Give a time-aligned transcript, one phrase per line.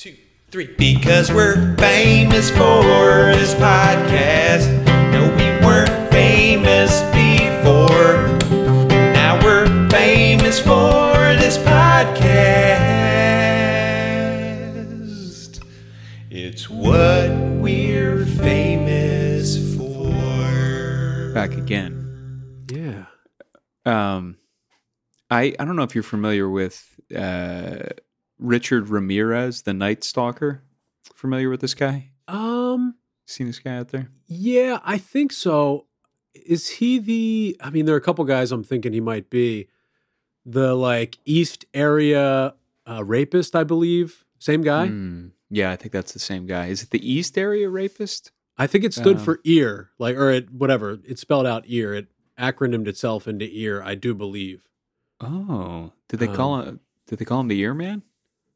[0.00, 0.16] two,
[0.50, 0.66] three.
[0.78, 2.82] Because we're famous for
[3.36, 4.66] this podcast.
[5.12, 8.38] No, we weren't famous before.
[9.12, 12.00] Now we're famous for this podcast.
[16.30, 17.28] It's what
[17.60, 21.34] we're famous for.
[21.34, 22.64] back again.
[22.72, 23.04] Yeah.
[23.84, 24.38] Um,
[25.30, 27.80] I I don't know if you're familiar with uh,
[28.40, 30.62] Richard Ramirez, the Night Stalker.
[31.14, 32.10] Familiar with this guy?
[32.28, 32.94] Um.
[33.26, 34.08] Seen this guy out there?
[34.26, 35.86] Yeah, I think so.
[36.34, 37.56] Is he the?
[37.60, 39.68] I mean, there are a couple guys I'm thinking he might be
[40.46, 42.54] the like East area
[42.88, 43.54] uh, rapist.
[43.54, 44.86] I believe same guy.
[44.88, 45.28] Hmm.
[45.50, 46.66] yeah, I think that's the same guy.
[46.66, 48.32] Is it the East Area Rapist?
[48.56, 50.98] I think it stood Um, for ear, like or it whatever.
[51.06, 51.94] It spelled out ear.
[51.94, 53.82] It acronymed itself into ear.
[53.82, 54.64] I do believe
[55.20, 56.80] Oh, did they call Um, him?
[57.06, 58.02] Did they call him the Ear Man?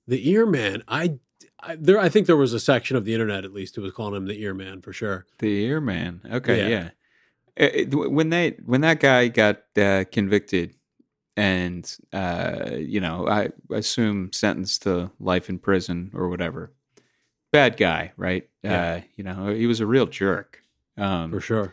[0.06, 0.82] The ear man.
[0.88, 1.18] I,
[1.60, 1.98] I there.
[1.98, 4.26] I think there was a section of the internet at least who was calling him
[4.26, 5.26] the ear man for sure.
[5.38, 6.20] The Ear Man.
[6.30, 6.68] Okay, Yeah.
[6.68, 6.90] yeah.
[7.56, 10.74] It- when they when that guy got uh, convicted
[11.36, 16.72] and uh, you know I assume sentenced to life in prison or whatever,
[17.52, 18.48] bad guy, right?
[18.62, 18.82] Yeah.
[18.94, 20.60] Uh, you know he was a real jerk.
[20.96, 21.72] Um, For sure.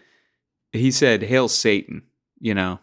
[0.72, 2.04] he said, "Hail Satan,"
[2.40, 2.80] you know.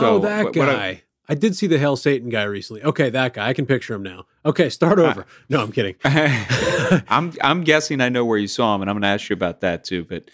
[0.00, 1.02] oh, that what- what I- guy.
[1.28, 2.82] I, did see the Hail Satan guy recently.
[2.82, 3.48] Okay, that guy.
[3.48, 4.26] I can picture him now.
[4.44, 5.26] Okay, start over.
[5.48, 5.94] no, I'm kidding.
[6.04, 9.34] I'm I'm guessing I know where you saw him, and I'm going to ask you
[9.34, 10.04] about that too.
[10.04, 10.30] But,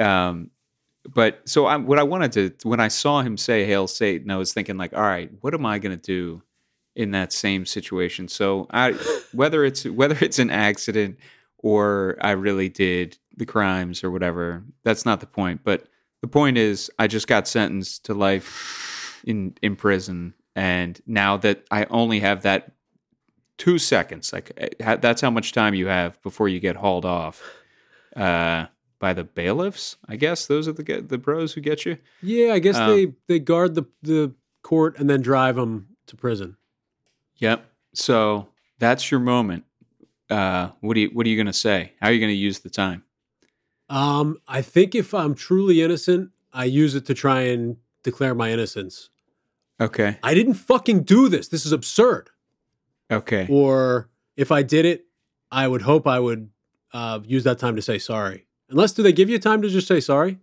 [0.00, 0.50] um,
[1.08, 4.36] but so I, what I wanted to when I saw him say "Hail Satan," I
[4.36, 6.42] was thinking like, all right, what am I going to do
[6.94, 8.28] in that same situation?
[8.28, 8.92] So I
[9.32, 11.18] whether it's whether it's an accident
[11.58, 15.60] or I really did the crimes or whatever, that's not the point.
[15.64, 15.84] But
[16.20, 21.64] the point is, I just got sentenced to life in in prison, and now that
[21.70, 22.72] I only have that
[23.62, 24.32] two seconds.
[24.32, 27.42] Like eh, that's how much time you have before you get hauled off
[28.16, 28.66] uh,
[28.98, 29.96] by the bailiffs.
[30.08, 31.98] I guess those are the the bros who get you.
[32.22, 36.16] Yeah, I guess Um, they they guard the the court and then drive them to
[36.16, 36.56] prison.
[37.36, 37.64] Yep.
[37.94, 39.64] So that's your moment.
[40.28, 41.92] Uh, what do you What are you going to say?
[42.00, 43.04] How are you going to use the time?
[43.88, 48.50] Um, I think if I'm truly innocent, I use it to try and declare my
[48.50, 49.10] innocence.
[49.82, 50.16] Okay.
[50.22, 51.48] I didn't fucking do this.
[51.48, 52.30] This is absurd.
[53.10, 53.46] Okay.
[53.50, 55.06] Or if I did it,
[55.50, 56.50] I would hope I would
[56.92, 58.46] uh, use that time to say sorry.
[58.70, 60.38] Unless, do they give you time to just say sorry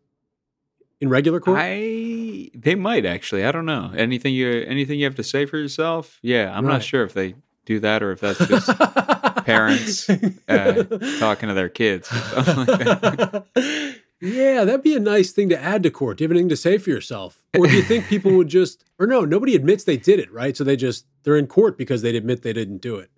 [1.02, 1.58] in regular court?
[1.60, 3.44] I they might actually.
[3.46, 3.92] I don't know.
[3.96, 6.20] Anything you anything you have to say for yourself?
[6.22, 6.74] Yeah, I'm Right.
[6.74, 7.36] not sure if they
[7.66, 8.68] do that or if that's just
[9.46, 10.84] parents uh,
[11.20, 12.08] talking to their kids.
[14.22, 16.18] yeah, that'd be a nice thing to add to court.
[16.18, 17.44] Do you have anything to say for yourself?
[17.54, 20.56] Or do you think people would just, or no, nobody admits they did it, right?
[20.58, 23.10] So they just, they're in court because they'd admit they didn't do it.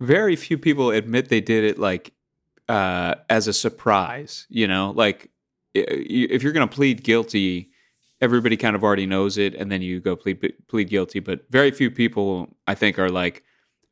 [0.00, 2.12] very few people admit they did it like
[2.68, 4.46] uh, as a surprise.
[4.50, 5.30] You know, like
[5.74, 7.70] if you're going to plead guilty,
[8.20, 11.20] everybody kind of already knows it, and then you go plead plead guilty.
[11.20, 13.42] But very few people, I think, are like,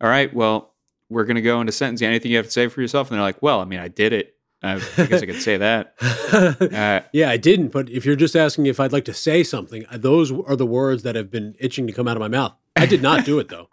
[0.00, 0.74] "All right, well,
[1.08, 2.08] we're going to go into sentencing.
[2.08, 4.12] Anything you have to say for yourself?" And they're like, "Well, I mean, I did
[4.12, 4.33] it.
[4.64, 5.94] I guess I could say that."
[6.34, 7.68] Uh, yeah, I didn't.
[7.68, 11.04] But if you're just asking if I'd like to say something, those are the words
[11.04, 12.54] that have been itching to come out of my mouth.
[12.74, 13.68] I did not do it though.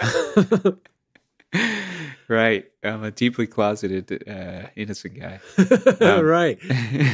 [2.28, 5.40] right, I'm a deeply closeted, uh, innocent guy.
[6.00, 6.58] Um, right.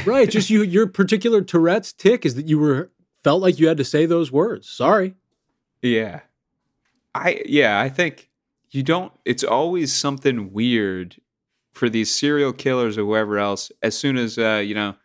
[0.05, 0.29] Right.
[0.29, 2.91] Just you your particular Tourette's tic is that you were
[3.23, 4.69] felt like you had to say those words.
[4.69, 5.15] Sorry.
[5.81, 6.21] Yeah.
[7.13, 8.29] I yeah, I think
[8.71, 11.17] you don't it's always something weird
[11.75, 14.95] for these serial killers or whoever else as soon as uh, you know,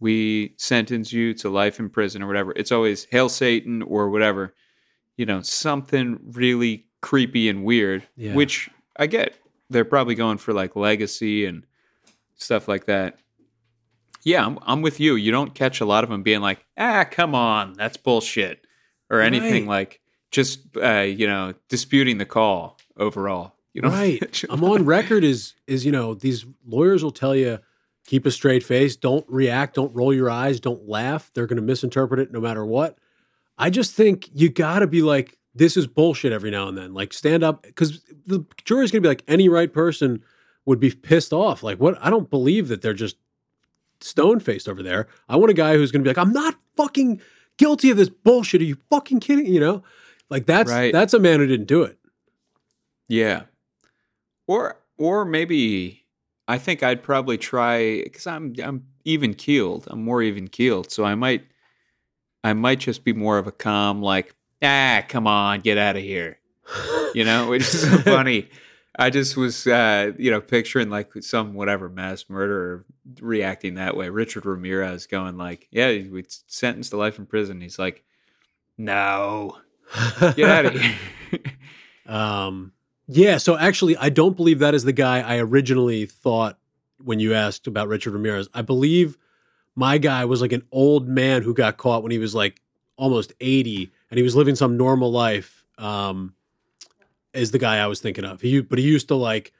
[0.00, 2.52] we sentence you to life in prison or whatever.
[2.56, 4.52] It's always hail Satan or whatever.
[5.16, 8.34] You know, something really creepy and weird, Yeah.
[8.34, 9.34] which I get.
[9.70, 11.64] They're probably going for like legacy and
[12.36, 13.18] stuff like that.
[14.24, 15.14] Yeah, I'm, I'm with you.
[15.16, 18.64] You don't catch a lot of them being like, "Ah, come on, that's bullshit,"
[19.10, 19.78] or anything Right.
[19.80, 23.54] like just uh, you know disputing the call overall.
[23.74, 24.44] You know, Right.
[24.50, 27.58] I'm on record is is you know these lawyers will tell you
[28.06, 31.30] keep a straight face, don't react, don't roll your eyes, don't laugh.
[31.34, 32.98] They're going to misinterpret it no matter what.
[33.56, 36.94] I just think you got to be like this is bullshit every now and then.
[36.94, 40.22] Like stand up cuz the jury's going to be like any right person
[40.64, 41.62] would be pissed off.
[41.62, 43.16] Like what I don't believe that they're just
[44.00, 45.06] stone faced over there.
[45.28, 47.20] I want a guy who's going to be like I'm not fucking
[47.56, 48.60] guilty of this bullshit.
[48.60, 49.46] Are you fucking kidding?
[49.46, 49.82] You know?
[50.28, 50.92] Like that's Right.
[50.92, 51.98] that's a man who didn't do it.
[53.08, 53.42] Yeah.
[54.46, 56.04] Or or maybe
[56.48, 59.86] I think I'd probably try because I'm I'm even keeled.
[59.90, 61.44] I'm more even keeled, so I might
[62.44, 66.02] I might just be more of a calm, like ah, come on, get out of
[66.02, 66.38] here.
[67.14, 68.48] You know, which is so funny.
[68.98, 72.84] I just was, uh, you know, picturing like some whatever mass murderer
[73.20, 74.10] reacting that way.
[74.10, 78.04] Richard Ramirez going like, "Yeah, we sentenced to life in prison." He's like,
[78.76, 79.56] "No,
[80.36, 80.94] get out of here."
[82.04, 82.72] Um,
[83.08, 83.36] yeah.
[83.38, 86.58] So actually, I don't believe that is the guy I originally thought
[87.02, 88.48] when you asked about Richard Ramirez.
[88.54, 89.18] I believe
[89.74, 92.60] my guy was like an old man who got caught when he was like
[92.96, 95.64] almost 80 and he was living some normal life.
[95.78, 96.34] Um,
[97.32, 98.42] is the guy I was thinking of.
[98.42, 99.52] He, but he used to like,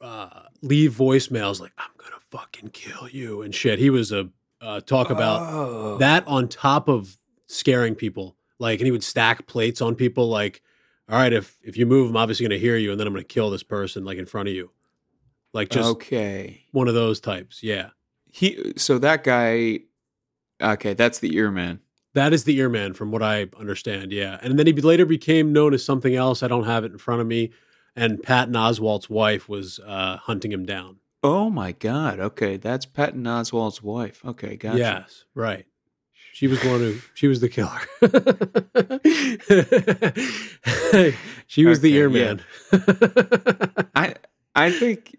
[0.00, 3.78] uh, leave voicemails like, I'm going to fucking kill you and shit.
[3.78, 4.28] He was a,
[4.60, 5.96] uh, talk about Oh.
[5.98, 7.16] that on top of
[7.46, 8.36] scaring people.
[8.58, 10.62] Like, and he would stack plates on people like,
[11.08, 13.12] all right, if if you move, I'm obviously going to hear you, and then I'm
[13.12, 14.70] going to kill this person like in front of you,
[15.52, 16.64] like just okay.
[16.72, 17.62] one of those types.
[17.62, 17.90] Yeah,
[18.30, 19.80] He so that guy.
[20.60, 21.80] Okay, that's the ear man.
[22.14, 24.12] that is the ear man, from what I understand.
[24.12, 26.42] Yeah, and then he later became known as something else.
[26.42, 27.52] I don't have it in front of me.
[27.96, 30.98] And Patton Oswalt's wife was uh, hunting him down.
[31.24, 32.20] Oh my god.
[32.20, 34.24] Okay, that's Patton Oswalt's wife.
[34.24, 34.78] Okay, gotcha.
[34.78, 35.66] Yes, right.
[36.32, 37.80] She was the one who she was the killer.
[41.46, 42.42] she was the Okay, earman.
[43.94, 44.14] I
[44.54, 45.16] I think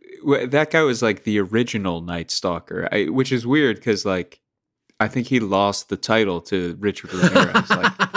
[0.50, 4.40] that guy was like the original Night Stalker, I, which is weird because like
[5.00, 7.70] I think he lost the title to Richard Ramirez.
[7.70, 7.94] like,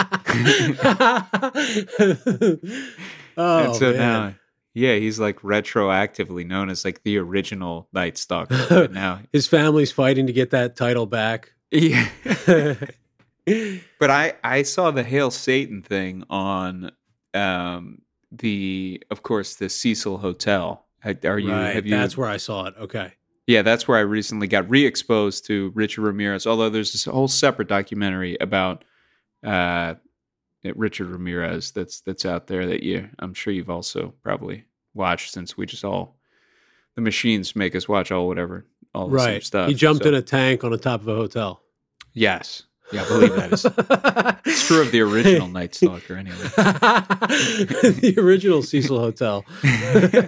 [3.37, 3.97] oh and so man.
[3.97, 4.35] now,
[4.73, 8.65] yeah, he's like retroactively known as like the original Night Stalker.
[8.69, 11.53] But now, his family's fighting to get that title back.
[11.73, 12.07] Yeah.
[13.99, 16.91] but I I saw the Hail Satan thing on
[17.33, 20.85] um the of course the Cecil Hotel.
[21.05, 22.75] Are you right, have you that's where I saw it.
[22.79, 23.13] Okay.
[23.45, 26.47] Yeah, that's where I recently got re-exposed to Richard Ramirez.
[26.47, 28.85] Although there's this whole separate documentary about
[29.43, 29.95] uh,
[30.63, 35.57] Richard Ramirez that's that's out there that you I'm sure you've also probably watched since
[35.57, 36.15] we just all
[36.95, 38.65] the machines make us watch all whatever
[38.95, 39.67] all the same stuff.
[39.67, 41.62] He jumped So- in a tank on the top of a hotel.
[42.13, 42.63] Yes,
[42.93, 43.65] yeah, I believe that is
[44.45, 46.35] it's true of the original Night Stalker anyway.
[46.37, 49.43] the original Cecil Hotel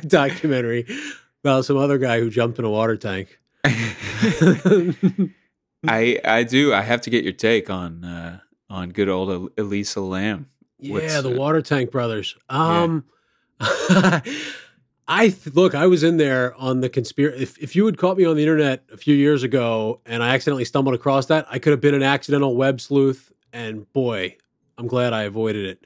[0.07, 0.87] documentary
[1.43, 3.39] about some other guy who jumped in a water tank.
[5.87, 8.39] I I do I have to get your take on uh,
[8.69, 10.47] on good old Elisa Lam.
[10.77, 12.35] What's, yeah, the uh, Water Tank Brothers.
[12.49, 13.05] Um,
[15.07, 15.75] I th- look.
[15.75, 17.43] I was in there on the conspiracy.
[17.43, 20.33] If if you had caught me on the internet a few years ago and I
[20.33, 23.31] accidentally stumbled across that, I could have been an accidental web sleuth.
[23.53, 24.35] And boy,
[24.77, 25.85] I'm glad I avoided it.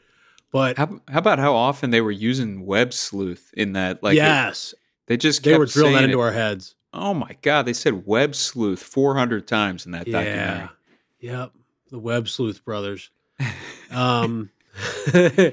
[0.51, 4.01] But How, how about how often they were using web sleuth in that?
[4.01, 4.73] Like, it- yes,
[5.07, 6.23] they just they were drilling that into it.
[6.23, 6.75] our heads.
[6.93, 10.23] Oh my god, they said web sleuth four hundred times in that Yeah.
[10.23, 10.69] documentary.
[11.19, 11.51] Yep.
[11.91, 13.09] The Web Sleuth brothers.
[13.91, 14.51] Um,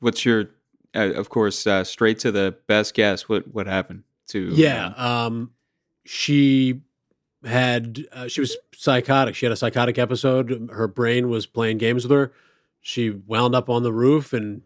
[0.00, 0.50] What's your,
[0.96, 3.28] uh, of course, uh, straight to the best guess?
[3.28, 4.48] What what happened to?
[4.54, 4.94] yeah.
[4.96, 5.52] uh, Um,
[6.04, 6.80] she
[7.44, 9.34] had, uh, she was psychotic.
[9.34, 10.70] She had a psychotic episode.
[10.72, 12.32] Her brain was playing games with her.
[12.80, 14.62] She wound up on the roof and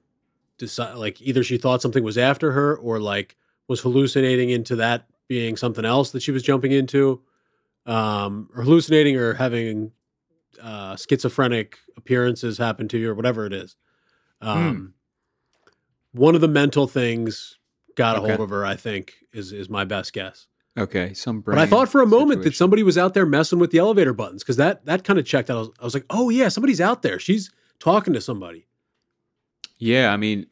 [0.59, 3.37] decided, like, either she thought something was after her or like
[3.69, 7.23] was hallucinating into that being something else that she was jumping into,
[7.87, 9.93] um, or hallucinating or having
[10.61, 13.77] uh, schizophrenic appearances happen to you or whatever it is.
[14.41, 14.95] Um,
[16.13, 17.57] One of the mental things
[17.97, 18.29] got a Okay.
[18.29, 18.65] hold of her.
[18.65, 20.47] I think is is my best guess.
[20.79, 21.41] okay, some.
[21.41, 23.79] Brain But I thought for a moment that somebody was out there messing with the
[23.79, 25.57] elevator buttons because that that kind of checked out.
[25.57, 27.19] I was, I was like, oh yeah, somebody's out there.
[27.19, 28.67] She's talking to somebody.
[29.79, 30.47] Yeah, I mean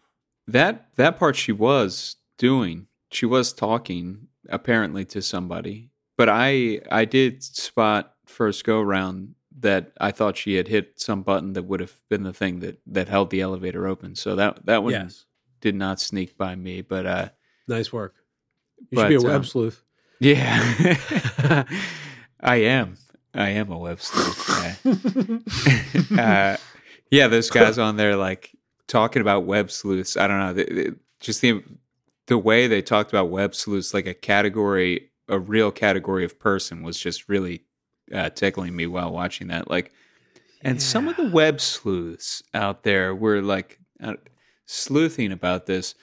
[0.47, 2.87] that that part she was doing.
[3.11, 5.91] She was talking apparently to somebody.
[6.17, 11.23] But I I did spot first go round that I thought she had hit some
[11.23, 14.15] button that would have been the thing that that held the elevator open.
[14.15, 15.27] So that that one yes,
[15.61, 17.29] did not sneak by me, but uh
[17.67, 18.15] nice work.
[18.91, 19.83] You But, should be a web um, sleuth.
[20.21, 20.59] yeah.
[22.41, 22.97] I am.
[23.35, 24.77] I am a web sleuth.
[26.15, 26.19] Yeah.
[26.55, 26.57] uh,
[27.11, 28.51] yeah, those guys on there like
[28.87, 30.17] talking about web sleuths.
[30.17, 31.63] I don't know, they, they- just the
[32.29, 36.83] the way they talked about web sleuths, like a category, a real category of person,
[36.83, 37.65] was just really
[38.15, 39.69] uh, tickling me while watching that.
[39.71, 39.93] Like,
[40.63, 44.15] and some of the web sleuths out there were like uh,
[44.69, 45.95] sleuthing about this.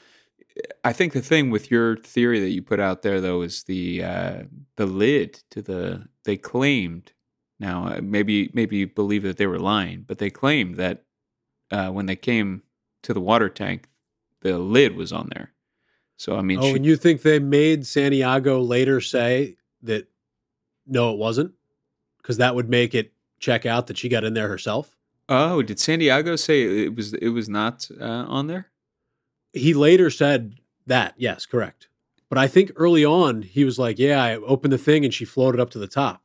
[0.83, 4.03] I think the thing with your theory that you put out there, though, is the
[4.03, 4.43] uh,
[4.75, 6.07] the lid to the.
[6.23, 7.13] They claimed
[7.59, 11.03] now uh, maybe maybe you believe that they were lying, but they claimed that
[11.71, 12.63] uh, when they came
[13.03, 13.87] to the water tank,
[14.41, 15.51] the lid was on there.
[16.17, 20.07] So I mean, oh, she- and you think they made Santiago later say that
[20.87, 21.53] no, it wasn't
[22.17, 24.94] because that would make it check out that she got in there herself.
[25.29, 28.67] Oh, did Santiago say it was it was not uh, on there?
[29.53, 30.55] He later said
[30.87, 31.87] That, yes, correct.
[32.29, 35.25] But I think early on he was like, "Yeah, I opened the thing and she
[35.25, 36.21] floated up to the top."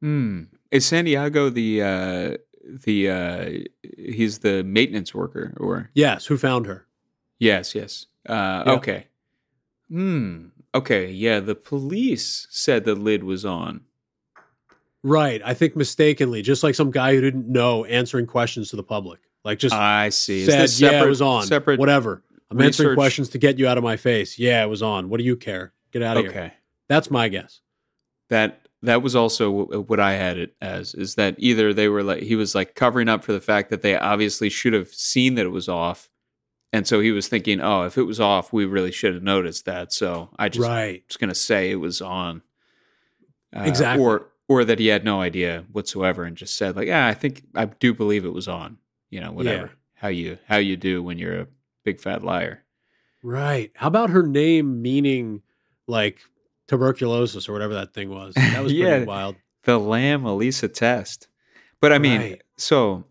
[0.00, 0.42] Hmm.
[0.70, 2.36] Is Santiago the uh
[2.84, 3.50] the uh
[3.96, 6.86] he's the maintenance worker or Yes, who found her?
[7.38, 8.06] Yes, yes.
[8.28, 8.72] Uh Yeah.
[8.74, 9.06] okay.
[9.88, 10.46] Hmm.
[10.74, 13.82] Okay, yeah, the police said the lid was on.
[15.04, 15.40] Right.
[15.44, 19.20] I think mistakenly, just like some guy who didn't know answering questions to the public.
[19.44, 20.40] Like just I see.
[20.40, 21.46] Is said, this yeah, it separate- was on.
[21.46, 22.22] Separate Whatever.
[22.50, 24.38] I'm answering questions to get you out of my face.
[24.38, 25.08] Yeah, it was on.
[25.10, 25.72] What do you care?
[25.92, 26.30] Get out of here.
[26.30, 26.52] Okay.
[26.88, 27.60] That's my guess.
[28.30, 32.22] that that was also what I had it as is that either they were like
[32.22, 35.46] he was like covering up for the fact that they obviously should have seen that
[35.46, 36.10] it was off,
[36.72, 39.64] and so he was thinking, oh, if it was off, we really should have noticed
[39.66, 39.92] that.
[39.92, 41.02] So I just right.
[41.08, 42.42] was going to say it was on,
[43.56, 44.04] Uh, Exactly.
[44.04, 47.42] or or that he had no idea whatsoever and just said like, yeah, I think
[47.54, 48.78] I do believe it was on.
[49.10, 49.72] You know, whatever Yeah.
[49.94, 51.46] how you how you do when you're a
[51.84, 52.62] big fat liar.
[53.22, 53.70] Right.
[53.74, 55.42] How about her name meaning
[55.86, 56.18] like
[56.66, 58.34] tuberculosis or whatever that thing was?
[58.34, 59.04] That was pretty Yeah.
[59.04, 59.36] wild.
[59.64, 61.28] The LAM-ELISA test.
[61.80, 62.42] But I mean, Right.
[62.56, 63.04] so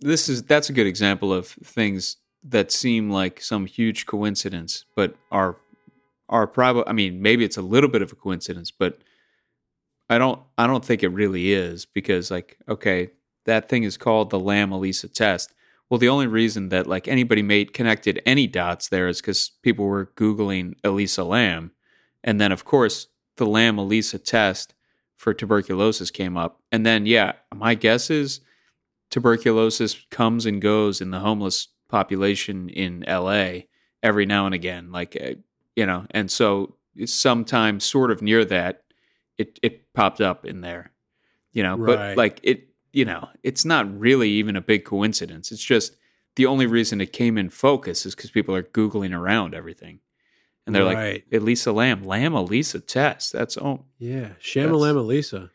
[0.00, 5.14] this is that's a good example of things that seem like some huge coincidence, but
[5.30, 5.56] are
[6.28, 6.84] are probably.
[6.86, 8.98] I mean, maybe it's a little bit of a coincidence, but
[10.08, 10.40] I don't.
[10.58, 13.10] I don't think it really is because, like, okay,
[13.46, 15.54] that thing is called the LAM-ELISA test.
[15.88, 19.86] Well, the only reason that like anybody made connected any dots there is because people
[19.86, 21.72] were googling Elisa Lam,
[22.22, 24.74] and then of course the LAM-ELISA test
[25.16, 26.60] for tuberculosis came up.
[26.70, 28.40] And then, yeah, my guess is
[29.10, 33.60] tuberculosis comes and goes in the homeless population in LA
[34.02, 34.92] every now and again.
[34.92, 35.34] Like, uh,
[35.76, 38.83] you know, and so sometimes sort of near that,
[39.38, 40.92] it, it popped up in there,
[41.52, 41.96] you know, Right.
[41.96, 45.50] but like it, you know, it's not really even a big coincidence.
[45.50, 45.96] It's just
[46.36, 50.00] the only reason it came in focus is because people are Googling around everything.
[50.66, 51.24] And they're Right.
[51.30, 53.32] like, Elisa Lam, Lamb Elisa test.
[53.32, 54.30] That's oh, Yeah.
[54.40, 55.50] Shamalama Lisa.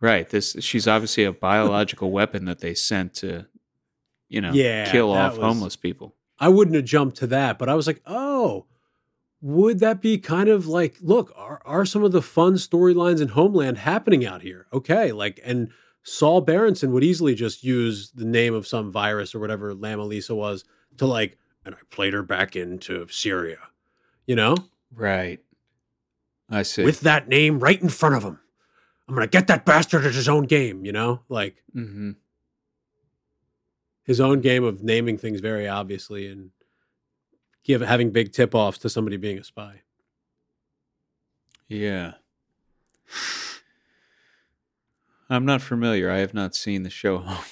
[0.00, 0.28] Right.
[0.28, 3.46] This she's obviously a biological weapon that they sent to,
[4.28, 6.14] you know, Yeah, kill off was- homeless people.
[6.40, 8.66] I wouldn't have jumped to that, but I was like, oh,
[9.40, 13.28] would that be kind of like, look, are, are some of the fun storylines in
[13.28, 14.66] Homeland happening out here?
[14.72, 15.12] Okay.
[15.12, 15.70] Like, and
[16.02, 20.34] Saul Berenson would easily just use the name of some virus or whatever Lama Lisa
[20.34, 20.64] was
[20.96, 23.58] to like, and I played her back into Syria,
[24.26, 24.56] you know,
[24.94, 25.40] Right.
[26.50, 26.82] I see.
[26.84, 28.40] with that name right in front of him.
[29.06, 32.12] I'm going to get that bastard at his own game, you know, like mm-hmm.
[34.02, 36.50] his own game of naming things very obviously and
[37.64, 39.82] give having big tip offs to somebody being a spy.
[41.68, 42.14] Yeah.
[45.30, 46.10] I'm not familiar.
[46.10, 47.44] I have not seen the show Homeland.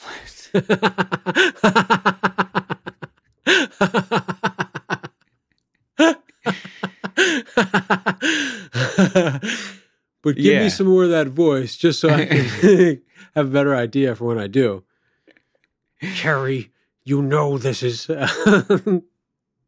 [10.23, 10.63] but give Yeah.
[10.65, 12.45] me some more of that voice just so I can
[13.35, 14.85] have a better idea for when I do.
[16.01, 16.73] Carrie,
[17.05, 18.09] you know this is.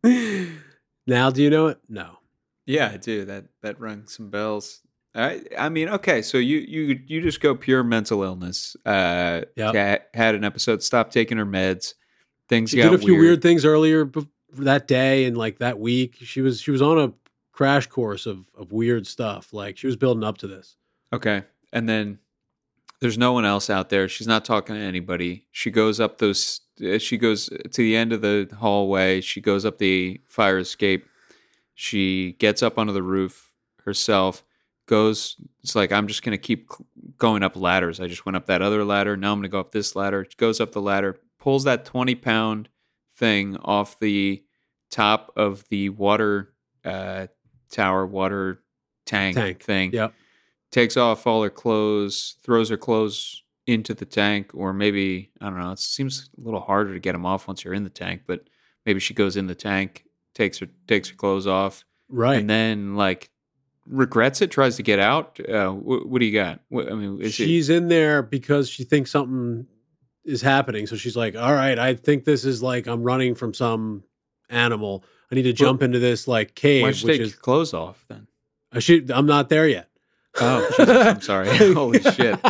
[1.06, 1.78] now, do you know it?
[1.88, 2.18] No.
[2.66, 3.24] yeah, I do.
[3.24, 4.80] That that rung some bells.
[5.14, 8.76] I I mean, okay, so you you you just go pure mental illness.
[8.84, 10.08] Uh Yep.
[10.14, 11.94] Had an episode, stopped taking her meds.
[12.48, 13.42] Things She got did a few weird, weird.
[13.42, 14.10] things earlier
[14.54, 16.16] that day and like that week.
[16.20, 17.12] She was she was on a
[17.52, 19.52] crash course of of weird stuff.
[19.52, 20.76] Like she was building up to this.
[21.12, 21.42] Okay.
[21.72, 22.18] And then
[23.00, 24.08] there's no one else out there.
[24.08, 25.46] She's not talking to anybody.
[25.52, 26.60] She goes up those,
[26.98, 29.20] she goes to the end of the hallway.
[29.20, 31.06] She goes up the fire escape.
[31.74, 33.52] She gets up onto the roof
[33.84, 34.44] herself,
[34.86, 36.68] goes, it's like, I'm just going to keep
[37.18, 38.00] going up ladders.
[38.00, 39.16] I just went up that other ladder.
[39.16, 40.26] Now I'm going to go up this ladder.
[40.28, 42.68] She goes up the ladder, pulls that 20 pound
[43.16, 44.42] thing off the
[44.90, 46.52] top of the water
[46.84, 47.28] uh,
[47.70, 48.62] tower, water
[49.06, 49.62] tank, Tank.
[49.62, 50.14] thing Yep.
[50.70, 55.58] takes off all her clothes, throws her clothes into the tank, or maybe I don't
[55.60, 55.70] know.
[55.72, 58.48] It seems a little harder to get them off once you're in the tank, but
[58.86, 62.38] maybe she goes in the tank, takes her takes her clothes off, Right.
[62.40, 63.30] and then like
[63.86, 65.38] regrets it, tries to get out.
[65.46, 66.60] Uh, what, what do you got?
[66.68, 69.66] What, I mean, is it, she's in there because she thinks something
[70.24, 70.86] is happening.
[70.86, 74.02] So she's like, "All right, I think this is like I'm running from some
[74.48, 75.04] animal.
[75.30, 77.40] I need to jump into this like cave, why don't you which take is your
[77.40, 78.26] clothes off then?
[78.72, 79.10] I should.
[79.10, 79.87] I'm not there yet.
[80.40, 81.48] Oh, Jesus, I'm sorry.
[81.74, 82.38] Holy shit.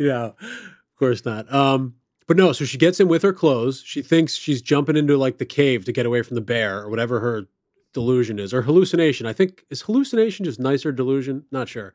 [0.00, 1.52] yeah, of course not.
[1.52, 1.94] Um,
[2.26, 3.82] but no, so she gets in with her clothes.
[3.84, 6.88] She thinks she's jumping into like the cave to get away from the bear or
[6.88, 7.46] whatever her
[7.92, 9.26] delusion is or hallucination.
[9.26, 11.44] I think is hallucination just nicer delusion?
[11.50, 11.94] Not sure.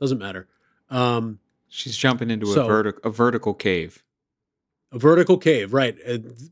[0.00, 0.48] Doesn't matter.
[0.90, 4.04] Um, She's jumping into So- a vertical a vertical cave.
[4.92, 5.96] a vertical cave, right?
[6.06, 6.50] And,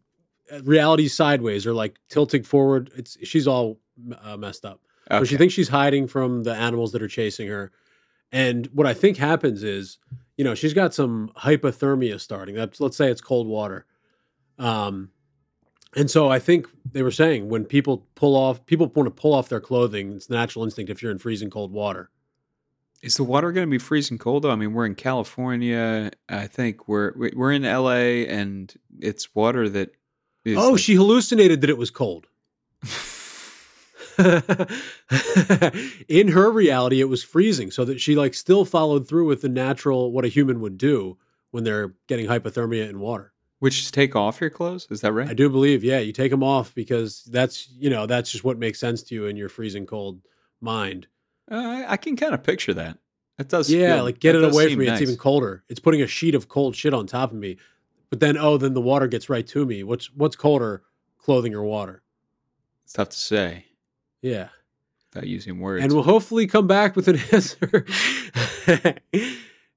[0.51, 2.91] uh, reality's sideways or like tilting forward.
[2.97, 3.79] It's she's all
[4.23, 4.81] uh, messed up.
[5.11, 7.73] So she thinks she's hiding from the animals that are chasing her.
[8.33, 9.99] And what I think happens is,
[10.37, 12.55] you know, she's got some hypothermia starting.
[12.55, 13.87] That's let's say it's cold water.
[14.59, 15.11] Um,
[15.97, 19.35] and so I think they were saying when people pull off, people want to pull
[19.35, 20.13] off their clothing.
[20.13, 22.11] It's natural instinct if you're in freezing cold water.
[23.03, 24.51] Is the water going to be freezing cold though?
[24.51, 26.11] I mean, we're in California.
[26.29, 29.91] I think we're we- we're in LA, and it's water that.
[30.45, 32.29] Is oh, she hallucinated that it was cold.
[36.09, 39.49] in her reality, it was freezing, so that she like still followed through with the
[39.49, 41.19] natural what a human would do
[41.51, 43.33] when they're getting hypothermia in water.
[43.59, 44.87] Which is take off your clothes?
[44.91, 45.29] Is that right?
[45.29, 48.59] I do believe, yeah, you take them off because that's you know that's just what
[48.59, 50.21] makes sense to you in your freezing cold
[50.61, 51.07] mind.
[51.51, 52.97] Uh, I, can kind of picture that.
[53.39, 53.71] It does.
[53.71, 54.87] Yeah, feel- like get it away from me.
[54.87, 55.01] nice.
[55.01, 55.65] It's even colder.
[55.69, 57.59] It's putting a sheet of cold shit on top of me.
[58.09, 59.83] But then oh, then the water gets right to me.
[59.83, 60.83] What's what's colder,
[61.19, 62.03] clothing or water?
[62.85, 63.67] It's tough to say
[64.23, 64.49] Yeah.
[65.15, 65.85] without using words.
[65.85, 67.85] And we'll hopefully come back with an answer.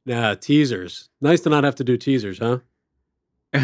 [0.06, 1.10] nah, teasers.
[1.22, 2.60] Nice to not have to do teasers, huh?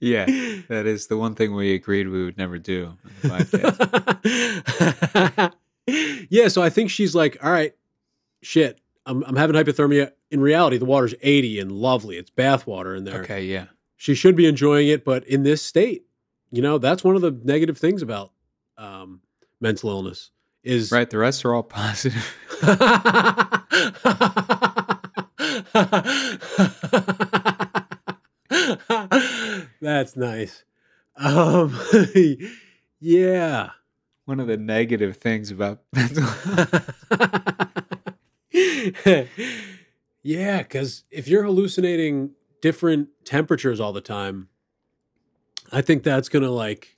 [0.00, 0.24] yeah,
[0.68, 5.52] that is the one thing we agreed we would never do on the podcast.
[6.30, 7.74] yeah, so I think she's like, all right,
[8.42, 10.12] shit, I'm, I'm having hypothermia.
[10.30, 12.16] In reality, the water's 80 and lovely.
[12.16, 13.22] It's bath water in there.
[13.22, 13.66] okay, yeah.
[13.96, 16.04] She should be enjoying it, but in this state,
[16.54, 18.30] you know, that's one of the negative things about
[18.78, 19.20] um,
[19.60, 20.30] mental illness
[20.62, 22.36] is Right, the rest are all positive.
[29.80, 30.62] That's nice.
[31.16, 31.76] Um,
[33.00, 33.70] yeah.
[34.26, 36.24] One of the negative things about mental
[40.22, 42.30] yeah, because if you're hallucinating
[42.62, 44.48] different temperatures all the time,
[45.74, 46.96] I think that's going to like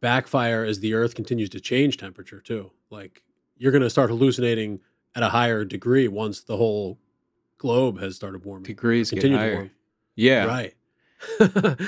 [0.00, 2.70] backfire as the earth continues to change temperature too.
[2.90, 3.22] Like
[3.58, 4.80] you're going to start hallucinating
[5.14, 6.98] at a higher degree once the whole
[7.58, 8.64] globe has started warming.
[8.64, 9.70] degrees Continue to warm.
[10.14, 10.74] Yeah, Right.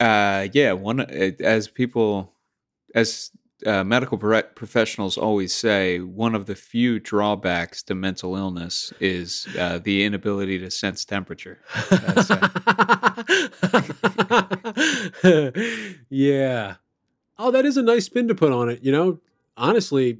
[0.00, 0.72] uh, yeah.
[0.72, 2.34] One as people,
[2.94, 3.30] as
[3.64, 9.48] uh, medical pro- professionals always say, one of the few drawbacks to mental illness is
[9.58, 11.58] uh, the inability to sense temperature.
[16.10, 16.76] Yeah.
[17.38, 18.82] Oh, that is a nice spin to put on it.
[18.82, 19.20] You know,
[19.56, 20.18] honestly,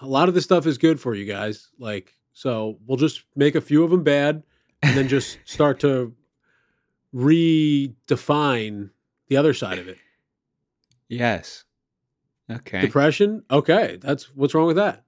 [0.00, 1.68] a lot of this stuff is good for you guys.
[1.78, 4.42] Like, so we'll just make a few of them bad
[4.82, 6.14] and then just start to
[7.14, 8.90] redefine
[9.28, 9.98] the other side of it.
[11.08, 11.64] Yes.
[12.50, 12.80] Okay.
[12.80, 13.44] Depression?
[13.50, 13.98] Okay.
[14.00, 15.04] That's what's wrong with that?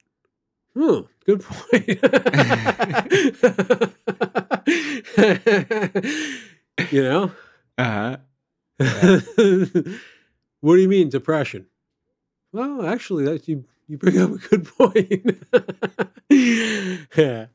[0.74, 1.00] Hmm.
[1.26, 2.00] Good point.
[6.90, 7.32] you know?
[7.78, 8.16] Uh-huh.
[10.60, 11.66] what do you mean depression?
[12.52, 15.44] Well, actually, that you you bring up a good point.
[17.16, 17.46] yeah.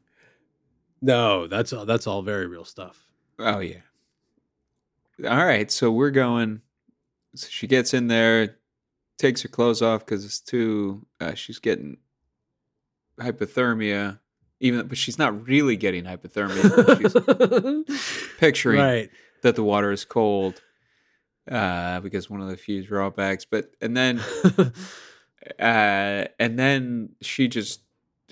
[1.02, 1.86] No, that's all.
[1.86, 3.08] That's all very real stuff.
[3.40, 3.82] Oh yeah.
[5.28, 6.62] All right, so we're going.
[7.36, 8.58] So she gets in there,
[9.18, 11.06] takes her clothes off because it's too.
[11.20, 11.98] Uh, she's getting
[13.20, 14.20] hypothermia,
[14.60, 17.86] even but she's not really getting hypothermia.
[17.86, 19.10] she's picturing right.
[19.42, 20.62] that the water is cold,
[21.50, 23.46] uh, because one of the few drawbacks.
[23.46, 24.20] But and then,
[25.60, 27.82] uh, and then she just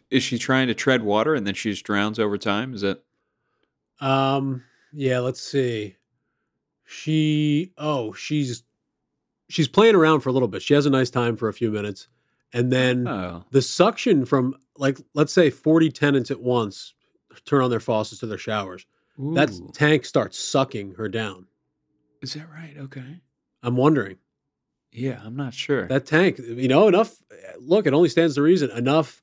[0.09, 2.73] is she trying to tread water and then she just drowns over time?
[2.73, 3.03] Is it?
[4.01, 4.63] um.
[4.93, 5.19] Yeah.
[5.19, 5.97] Let's see.
[6.85, 7.73] She.
[7.77, 8.63] Oh, she's
[9.49, 10.61] she's playing around for a little bit.
[10.61, 12.07] She has a nice time for a few minutes,
[12.53, 16.93] and then oh the suction from like let's say 40 tenants at once
[17.45, 18.85] turn on their faucets to their showers.
[19.17, 21.47] That tank starts sucking her down.
[22.21, 22.75] Is that right?
[22.77, 23.21] Okay.
[23.63, 24.17] i'm wondering.
[24.91, 25.87] Yeah, I'm not sure.
[25.87, 27.15] that tank you know enough
[27.59, 29.21] look it only stands to reason enough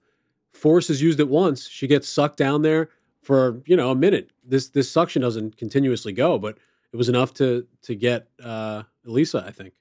[0.53, 1.69] force is used at once.
[1.69, 2.89] She gets sucked down there
[3.23, 4.31] for you know a minute.
[4.45, 6.59] This this suction doesn't continuously go but
[6.93, 9.73] it was enough to to get uh elisa i think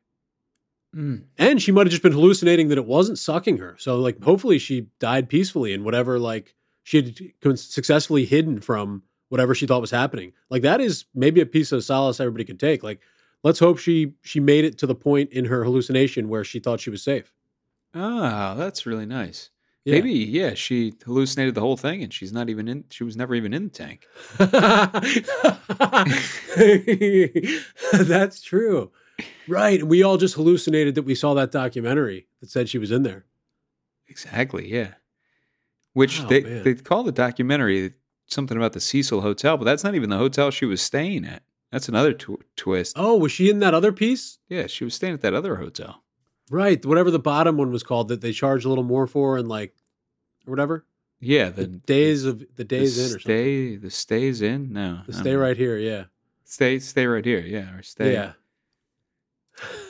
[0.95, 1.23] Mm.
[1.37, 3.77] and she might have just been hallucinating that it wasn't sucking her.
[3.79, 9.55] So like hopefully she died peacefully in whatever like she had successfully hidden from whatever
[9.55, 10.33] she thought was happening.
[10.49, 12.83] Like that is maybe a piece of solace everybody could take.
[12.83, 12.99] Like
[13.43, 16.81] let's hope she she made it to the point in her hallucination where she thought
[16.81, 17.31] she was safe.
[17.93, 19.49] Oh, that's really nice.
[19.83, 19.95] Yeah.
[19.95, 23.33] Maybe, yeah, she hallucinated the whole thing and she's not even in, she was never
[23.33, 24.05] even in the tank.
[28.07, 28.91] That's true.
[29.47, 29.79] Right.
[29.79, 33.03] And we all just hallucinated that we saw that documentary that said she was in
[33.03, 33.25] there.
[34.07, 34.93] Exactly, yeah.
[35.93, 36.63] Which Oh, they, man.
[36.63, 37.93] they call the documentary
[38.27, 41.43] something about the Cecil Hotel, but that's not even the hotel she was staying at.
[41.71, 42.95] That's another tw- twist.
[42.97, 44.39] Oh, was she in that other piece?
[44.49, 46.03] Yeah, she was staying at that other hotel.
[46.49, 49.47] Right, whatever the bottom one was called that they charged a little more for, and
[49.47, 49.73] like,
[50.45, 50.85] or whatever.
[51.21, 53.21] Yeah, The, the, days of the the days in or something.
[53.21, 54.73] stay the stays in.
[54.73, 55.39] No, The stay know.
[55.39, 55.77] right here.
[55.77, 56.05] Yeah,
[56.43, 57.39] Stay stay right here.
[57.39, 58.33] Yeah, or stay yeah.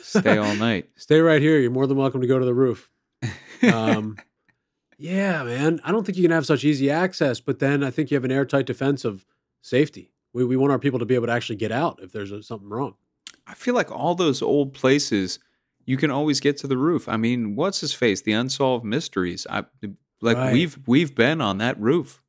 [0.02, 0.88] Stay all night.
[0.96, 1.58] Stay right here.
[1.58, 2.90] You're more than welcome to go to the roof.
[3.62, 4.16] Um,
[4.98, 5.80] yeah, man.
[5.84, 8.24] I don't think you can have such easy access, but then I think you have
[8.24, 9.24] an airtight defense of
[9.62, 10.12] safety.
[10.32, 12.42] We, we want our people to be able to actually get out if there's a,
[12.42, 12.94] something wrong.
[13.46, 15.38] I feel like all those old places,
[15.84, 17.08] you can always get to the roof.
[17.08, 18.22] I mean, what's his face?
[18.22, 19.46] The unsolved mysteries.
[19.48, 19.64] I
[20.20, 20.52] like Right.
[20.52, 22.22] we've we've been on that roof.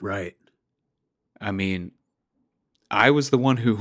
[0.00, 0.36] Right.
[1.40, 1.92] I mean,
[2.90, 3.78] I was the one who.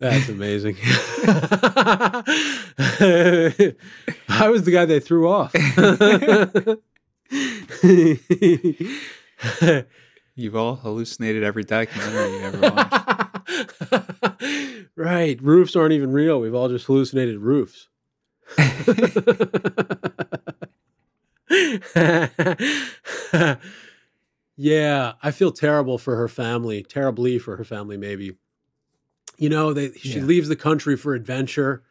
[0.00, 0.76] That's amazing.
[4.28, 5.54] I was the guy they threw off.
[10.36, 12.92] You've all hallucinated every documentary you ever watched.
[14.96, 15.40] right.
[15.40, 16.40] Roofs aren't even real.
[16.40, 17.88] We've all just hallucinated roofs.
[24.56, 28.36] yeah, I feel terrible for her family, terribly for her family, maybe.
[29.36, 30.24] You know, they, she Yeah.
[30.24, 31.82] leaves the country for adventure.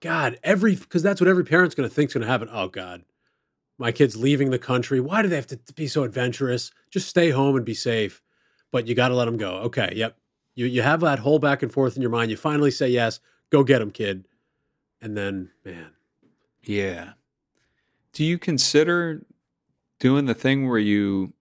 [0.00, 2.48] God, every, because that's what every parent's going to think is going to happen.
[2.50, 3.04] Oh, God,
[3.78, 5.00] my kid's leaving the country.
[5.00, 6.72] Why do they have to be so adventurous?
[6.90, 8.22] Just stay home and be safe.
[8.70, 9.56] But you got to let them go.
[9.58, 10.18] Okay, yep.
[10.54, 12.30] You, you have that whole back and forth in your mind.
[12.30, 13.20] You finally say yes.
[13.50, 14.26] Go get him, kid.
[15.00, 15.92] And then, man,
[16.68, 17.12] Yeah.
[18.12, 19.24] Do you consider
[20.00, 21.32] doing the thing where you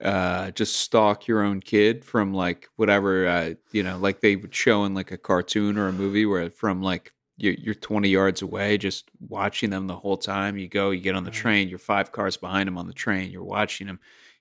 [0.00, 4.54] uh just stalk your own kid from like whatever uh you know like they would
[4.54, 8.40] show in like a cartoon or a movie where from like you're, you're 20 yards
[8.40, 10.56] away just watching them the whole time?
[10.56, 13.32] You go you get on the train you're five cars behind them on the train
[13.32, 13.98] you're watching them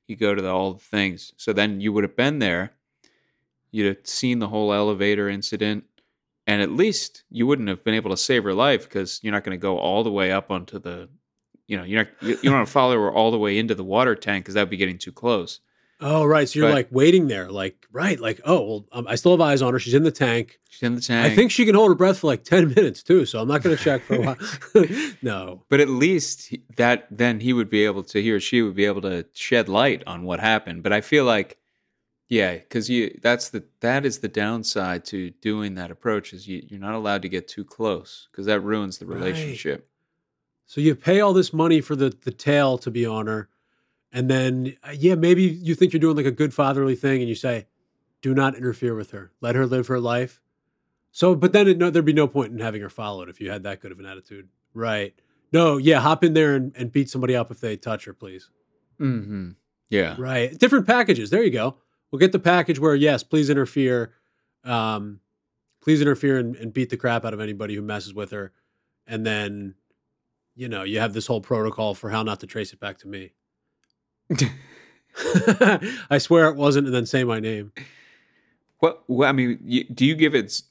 [0.08, 1.34] you go to the, all the things.
[1.36, 2.74] So then you would have been there
[3.72, 5.86] you'd have seen the whole elevator incident
[6.48, 9.44] and at least you wouldn't have been able to save her life because you're not
[9.44, 11.10] going to go all the way up onto the
[11.68, 13.74] you know you're not you, you don't want to follow her all the way into
[13.76, 15.60] the water tank because that would be getting too close
[16.02, 16.48] Oh, right.
[16.48, 18.20] So you're But- like waiting there, like, right.
[18.20, 19.80] Like, oh, well, um, I still have eyes on her.
[19.80, 20.60] She's in the tank.
[20.70, 23.02] she's in the tank I think she can hold her breath for like 10 minutes
[23.02, 23.26] too.
[23.26, 24.38] So I'm not going to check for a while.
[25.22, 25.64] no.
[25.70, 28.84] but at least that then he would be able to he or she would be
[28.84, 31.58] able to shed light on what happened but i feel like
[32.30, 36.64] yeah because you that's the that is the downside to doing that approach is you,
[36.68, 39.18] you're not allowed to get too close because that ruins the Right.
[39.20, 39.88] relationship
[40.66, 43.50] So you pay all this money for the, the tail to be on her.
[44.12, 47.30] And then, uh, yeah, maybe you think you're doing like a good fatherly thing and
[47.30, 47.68] you say,
[48.22, 49.32] do not interfere with her.
[49.42, 50.42] Let her live her life.
[51.12, 53.52] So, but then it, no, there'd be no point in having her followed if you
[53.52, 54.48] had that good of an attitude.
[54.74, 55.14] Right.
[55.52, 58.50] No, yeah, hop in there and, and beat somebody up if they touch her, please.
[59.00, 59.52] mm-hmm
[59.90, 60.58] yeah Right.
[60.58, 61.30] Different packages.
[61.30, 61.76] There you go.
[62.16, 64.14] We'll get the package where, yes, please interfere.
[64.64, 65.20] Um,
[65.82, 68.54] please interfere and, and beat the crap out of anybody who messes with her.
[69.06, 69.76] And then,
[70.56, 73.10] you know, you have this whole protocol for how not to trace it back to
[73.10, 73.34] me.
[76.10, 77.74] I swear it wasn't, and then say my name.
[78.80, 80.62] What, what I mean, you, do you give it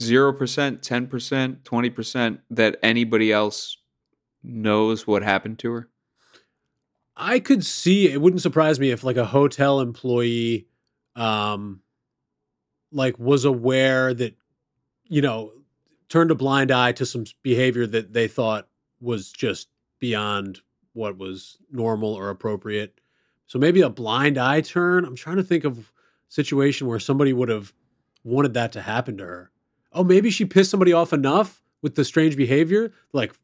[0.00, 3.78] zero percent, ten percent, twenty percent that anybody else
[4.44, 5.88] knows what happened to her?
[7.16, 10.68] I could see it wouldn't surprise me if like a hotel employee
[11.16, 11.80] um
[12.92, 14.36] like was aware that
[15.08, 15.52] you know
[16.08, 18.68] turned a blind eye to some behavior that they thought
[19.00, 20.60] was just beyond
[20.92, 23.00] what was normal or appropriate.
[23.46, 25.04] So maybe a blind eye turn.
[25.04, 25.92] I'm trying to think of
[26.28, 27.72] situation where somebody would have
[28.22, 29.50] wanted that to happen to her.
[29.92, 33.34] Oh, maybe she pissed somebody off enough with the strange behavior like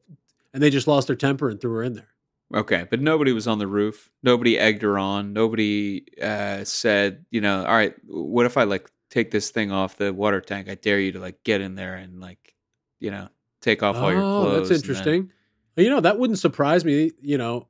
[0.53, 2.09] and they just lost their temper and threw her in there.
[2.55, 4.11] Okay, but nobody was on the roof.
[4.23, 5.33] Nobody egged her on.
[5.33, 9.97] Nobody uh, said, you know, all right, what if I like take this thing off
[9.97, 10.69] the water tank?
[10.69, 12.55] I dare you to like get in there and like,
[12.99, 13.29] you know,
[13.61, 14.47] take off all your clothes.
[14.47, 15.33] Oh, that's and then- interesting.
[15.77, 17.69] You know, that wouldn't surprise me, you know,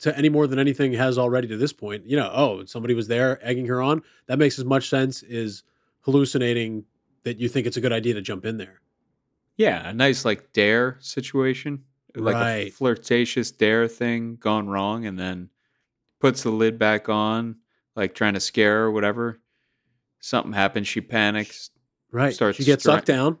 [0.00, 2.06] to any more than anything has already to this point.
[2.06, 4.02] You know, oh, somebody was there egging her on.
[4.26, 5.62] That makes as much sense as
[6.00, 6.84] hallucinating
[7.24, 8.80] that you think it's a good idea to jump in there.
[9.56, 15.50] yeah, a nice like dare situation, like a flirtatious dare thing gone wrong, and then
[16.20, 17.56] puts the lid back on,
[17.96, 19.40] like trying to scare her, or whatever.
[20.20, 20.86] Something happens.
[20.88, 21.70] She panics,
[22.12, 22.34] Right.
[22.34, 23.38] Starts she gets sucked down.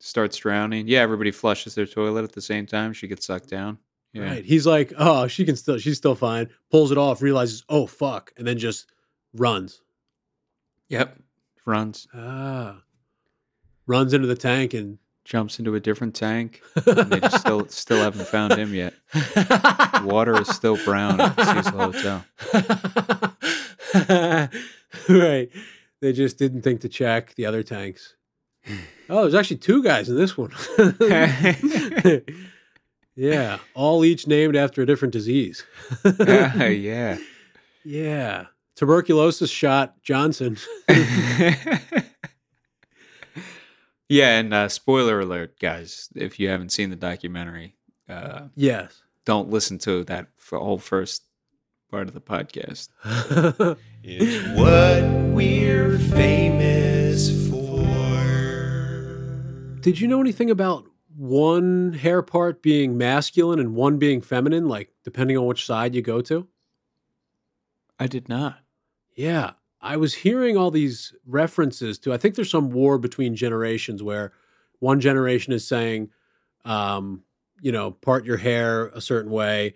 [0.00, 0.88] starts drowning.
[0.88, 2.92] Yeah, everybody flushes their toilet at the same time.
[2.92, 3.78] She gets sucked down.
[4.12, 4.24] Yeah.
[4.24, 4.44] Right.
[4.44, 6.48] He's like, oh, she can still, she's still fine.
[6.70, 8.32] Pulls it off, realizes, oh, fuck.
[8.36, 8.90] And then just
[9.34, 9.82] runs.
[10.88, 11.18] Yep.
[11.64, 12.08] Runs.
[12.12, 12.82] Ah.
[13.86, 16.62] Runs into the tank and jumps into a different tank.
[16.86, 18.94] And they just still still haven't found him yet.
[20.02, 22.24] Water is still brown at the Cecil Hotel.
[25.08, 25.50] right.
[26.00, 28.16] They just didn't think to check the other tanks.
[29.10, 30.52] Oh, there's actually two guys in this one.
[33.16, 35.64] yeah, all each named after a different disease.
[36.04, 37.16] Uh, yeah.
[37.86, 38.44] yeah.
[38.76, 40.58] Tuberculosis shot Johnson.
[44.08, 47.76] Yeah, and uh, spoiler alert, guys, if you haven't seen the documentary,
[48.08, 49.02] uh, yes.
[49.24, 51.24] don't listen to that for whole first
[51.90, 52.88] part of the podcast.
[54.10, 55.02] It's what
[55.34, 57.58] we're famous for.
[59.80, 64.92] Did you know anything about one hair part being masculine and one being feminine, like
[65.04, 66.46] depending on which side you go to?
[67.98, 68.60] I did not.
[69.14, 69.52] Yeah.
[69.80, 74.32] I was hearing all these references to, I think there's some war between generations where
[74.80, 76.10] one generation is saying,
[76.64, 77.22] um,
[77.60, 79.74] you know, part your hair a certain way.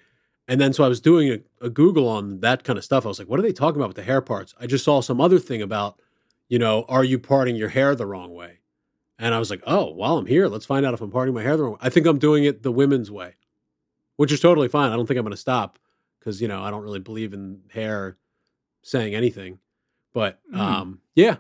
[0.48, 3.04] And then so I was doing a, a Google on that kind of stuff.
[3.04, 4.54] I was like, what are they talking about with the hair parts?
[4.60, 6.00] I just saw some other thing about,
[6.48, 8.58] you know, are you parting your hair the wrong way?
[9.18, 11.42] And I was like, oh, while I'm here, let's find out if I'm parting my
[11.42, 11.78] hair the wrong way.
[11.80, 13.36] I think I'm doing it the women's way,
[14.16, 14.90] which is totally fine.
[14.90, 15.78] I don't think I'm going to stop
[16.18, 18.18] because, you know, I don't really believe in hair
[18.82, 19.60] saying anything.
[20.12, 20.58] But Mm.
[20.60, 21.36] um, yeah,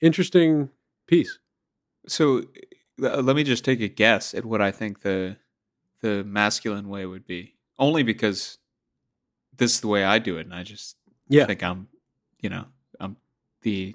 [0.00, 0.70] interesting
[1.06, 1.38] piece.
[2.06, 2.42] So
[3.02, 5.36] uh, let me just take a guess at what I think the
[6.00, 7.54] the masculine way would be.
[7.78, 8.58] Only because
[9.56, 10.96] this is the way I do it, and I just
[11.28, 11.46] Yeah.
[11.46, 11.88] think I'm,
[12.40, 12.64] you know,
[13.00, 13.16] I'm
[13.62, 13.94] the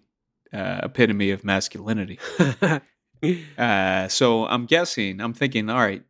[0.53, 2.19] uh, epitome of masculinity.
[3.57, 6.03] Uh, so I'm guessing, I'm thinking, all right,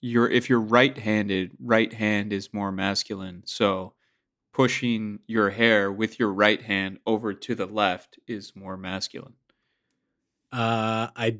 [0.00, 3.42] you're if you're right-handed, right hand is more masculine.
[3.44, 3.92] So
[4.52, 9.34] pushing your hair with your right hand over to the left is more masculine.
[10.52, 11.38] uh, I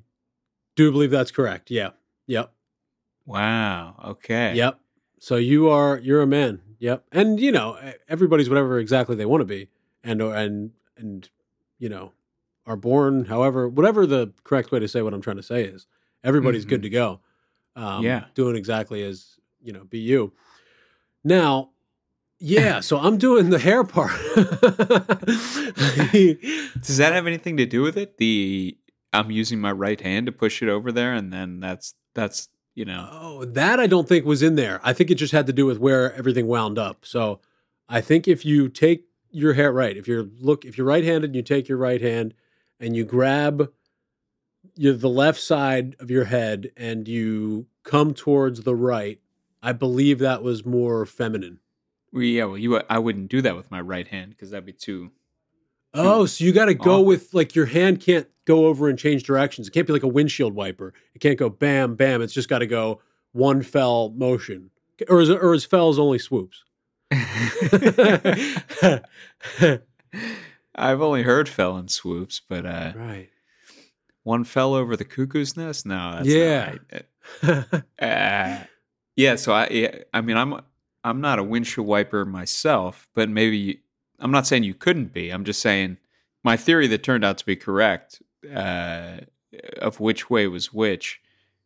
[0.77, 1.71] do believe that's correct.
[1.71, 1.91] Yeah.
[2.27, 2.53] Yep.
[3.27, 3.95] Wow.
[4.05, 4.55] Okay.
[4.55, 4.81] Yep.
[5.19, 6.61] So you are you're a man.
[6.79, 7.05] Yep.
[7.13, 9.69] And you know everybody's whatever exactly they want to be,
[10.03, 11.29] and and and
[11.79, 12.13] you know
[12.67, 15.87] are born however whatever the correct way to say what I'm trying to say is.
[16.25, 17.21] Everybody's good to go.
[17.77, 18.25] Um, Yeah.
[18.35, 19.85] Doing exactly as you know.
[19.85, 20.33] Be you.
[21.23, 21.69] Now.
[22.45, 24.11] Yeah, so I'm doing the hair part.
[26.83, 28.19] Does that have anything to do with it?
[28.19, 28.77] The
[29.13, 32.85] I'm using my right hand to push it over there, and then that's that's you
[32.85, 34.81] know Oh, that I don't think was in there.
[34.83, 37.05] I think it just had to do with where everything wound up.
[37.07, 37.39] So
[37.89, 41.37] I think if you take your hair right, if you're look if you're right-handed and
[41.37, 42.35] you take your right hand
[42.81, 43.71] and you grab
[44.75, 49.21] your the left side of your head and you come towards the right,
[49.63, 51.61] I believe that was more feminine.
[52.13, 52.45] Well, yeah.
[52.45, 55.11] Well, you I wouldn't do that with my right hand because that'd be too.
[55.95, 59.25] Oh, so you got to go with like your hand can't go over and change
[59.25, 59.69] directions.
[59.69, 60.95] It can't be like a windshield wiper.
[61.15, 62.23] It can't go bam bam.
[62.23, 63.01] It's just got to go
[63.33, 64.71] one fell motion.
[65.09, 66.65] Or is it, or is fells only swoops?
[70.75, 73.29] I've only heard fell in swoops, but uh, right.
[74.23, 75.85] one fell over the cuckoo's nest.
[75.87, 76.77] No, that's Yeah.
[76.93, 77.05] Not
[77.43, 77.85] right.
[78.01, 78.65] Uh,
[79.17, 79.37] yeah.
[79.37, 80.61] So I, yeah, I mean, I'm
[81.05, 83.79] I'm not a windshield wiper myself, but maybe you,
[84.21, 85.31] I'm not saying you couldn't be.
[85.31, 85.99] I'm just saying
[86.45, 88.23] my theory that turned out to be correct
[88.55, 89.19] uh,
[89.79, 91.21] of which way was which.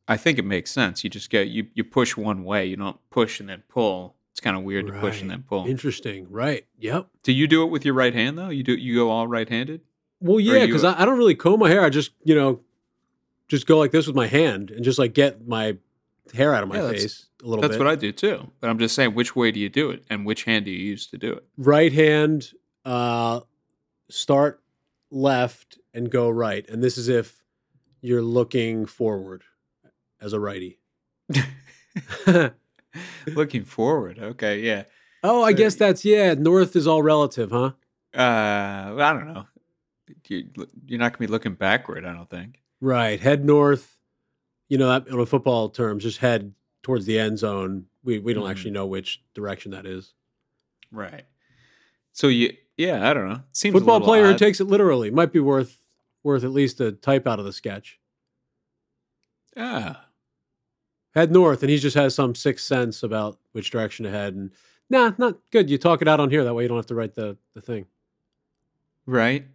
[0.09, 1.03] I think it makes sense.
[1.03, 2.65] You just get you you push one way.
[2.67, 4.15] You don't push and then pull.
[4.31, 5.67] It's kind of weird to push and then pull.
[5.67, 6.27] Interesting.
[6.31, 6.67] Right.
[6.79, 7.09] Yep.
[7.23, 8.51] Do you do it with your right hand though?
[8.51, 9.81] You do you go all right handed?
[10.21, 11.83] Well, yeah, because I, I don't really comb my hair.
[11.85, 12.61] I just, you know,
[13.49, 15.77] just go like this with my hand and just like get my
[16.35, 17.79] hair out of my Yeah, face a little That's bit.
[17.85, 18.51] what I do too.
[18.61, 20.79] But I'm just saying, which way do you do it, and which hand do you
[20.85, 21.45] use to do it?
[21.57, 22.53] right hand,
[22.85, 23.41] uh,
[24.09, 24.63] start
[25.11, 26.69] left and go right.
[26.69, 27.43] And this is if
[28.01, 29.45] you're looking forward
[30.21, 30.79] as a righty.
[33.27, 34.19] Looking forward.
[34.19, 34.85] Okay, yeah.
[35.23, 37.73] oh, I So- guess that's, yeah, north is all relative, huh?
[38.17, 39.47] Uh, I don't know.
[40.29, 42.05] You're not gonna be looking backward.
[42.07, 42.61] I don't think.
[42.81, 43.21] Right.
[43.21, 43.96] Head north.
[44.69, 46.53] You know, that, on football terms, just head
[46.83, 47.87] towards the end zone.
[48.05, 48.51] We, we don't Mhm.
[48.51, 50.13] actually know which direction that is.
[50.93, 51.25] Right.
[52.13, 53.43] So you, yeah, I don't know.
[53.53, 55.79] Seems a football player who takes it literally might be worth
[56.23, 57.99] worth at least a type out of the sketch.
[59.57, 60.03] Ah,
[61.15, 64.35] Head north, and he just has some sixth sense about which direction to head.
[64.35, 64.51] And
[64.91, 65.71] nah, not good.
[65.71, 66.45] You talk it out on here.
[66.45, 67.87] That way, you don't have to write the the thing.
[69.07, 69.47] right.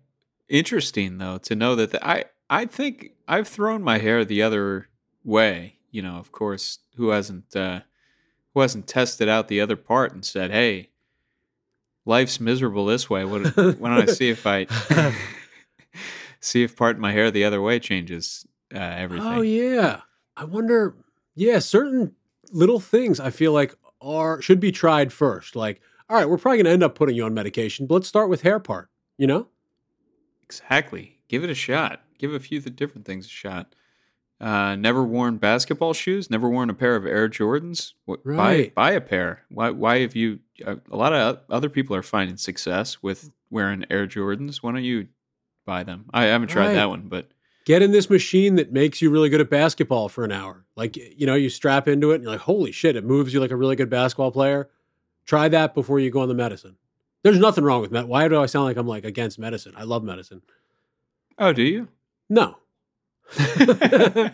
[0.49, 4.87] Interesting though to know that the, I I think I've thrown my hair the other
[5.23, 5.77] way.
[5.91, 7.81] You know, of course, who hasn't uh,
[8.53, 10.89] who hasn't tested out the other part and said, "Hey,
[12.05, 13.25] life's miserable this way.
[13.25, 14.67] What, why don't I see if I
[16.39, 20.01] see if parting my hair the other way changes uh, everything?" Oh yeah,
[20.37, 20.95] I wonder.
[21.35, 22.13] Yeah, certain
[22.51, 25.55] little things I feel like are should be tried first.
[25.55, 28.07] Like, all right, we're probably going to end up putting you on medication, but let's
[28.07, 28.89] start with hair part.
[29.17, 29.47] You know?
[30.43, 31.19] Exactly.
[31.27, 32.01] Give it a shot.
[32.17, 33.75] Give a few different things a shot.
[34.41, 36.31] Uh, never worn basketball shoes.
[36.31, 37.93] Never worn a pair of Air Jordans.
[38.05, 38.73] What, Right.
[38.73, 39.43] Buy buy a pair.
[39.49, 40.39] Why why have you?
[40.65, 44.57] A a lot of other people are finding success with wearing Air Jordans.
[44.63, 45.07] Why don't you
[45.65, 46.05] buy them?
[46.11, 46.73] I haven't tried Right.
[46.73, 47.29] that one, but
[47.63, 50.65] Get in this machine that makes you really good at basketball for an hour.
[50.75, 53.39] Like, you know, you strap into it and you're like, holy shit, it moves you
[53.39, 54.67] like a really good basketball player.
[55.27, 56.77] Try that before you go on the medicine.
[57.21, 58.05] There's nothing wrong with med.
[58.05, 59.73] Why do I sound like I'm like against medicine?
[59.77, 60.41] I love medicine.
[61.37, 61.87] oh, do you?
[62.27, 62.57] No.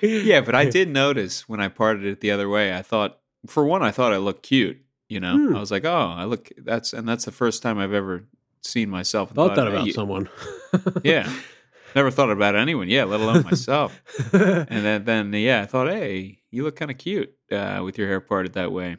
[0.00, 2.74] yeah, but I did notice when I parted it the other way.
[2.74, 4.78] I thought, for one, I thought I looked cute.
[5.08, 5.56] You know, Hmm.
[5.56, 6.48] I was like, oh, I look.
[6.56, 8.24] That's and that's the first time I've ever
[8.62, 9.28] seen myself.
[9.30, 10.28] and thought that about someone.
[11.04, 11.30] Yeah,
[11.94, 12.88] never thought about anyone.
[12.88, 14.00] Yeah, let alone myself.
[14.32, 18.08] and then, then yeah, I thought, hey, you look kind of cute uh, with your
[18.08, 18.96] hair parted that way.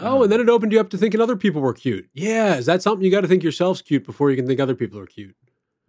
[0.00, 2.08] oh, and then it opened you up to thinking other people were cute.
[2.14, 4.74] Yeah, is that something you got to think yourself's cute before you can think other
[4.74, 5.36] people are cute?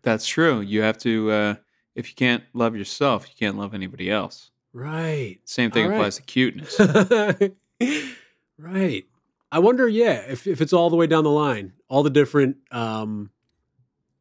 [0.06, 0.62] That's true.
[0.62, 1.32] You have to.
[1.32, 1.56] Uh,
[1.96, 4.52] if you can't love yourself, you can't love anybody else.
[4.72, 5.39] Right.
[5.46, 5.96] Same thing right.
[5.96, 6.80] applies to cuteness.
[8.60, 9.06] right.
[9.52, 12.58] I wonder, yeah, if, if it's all the way down the line, all the different
[12.72, 13.30] um,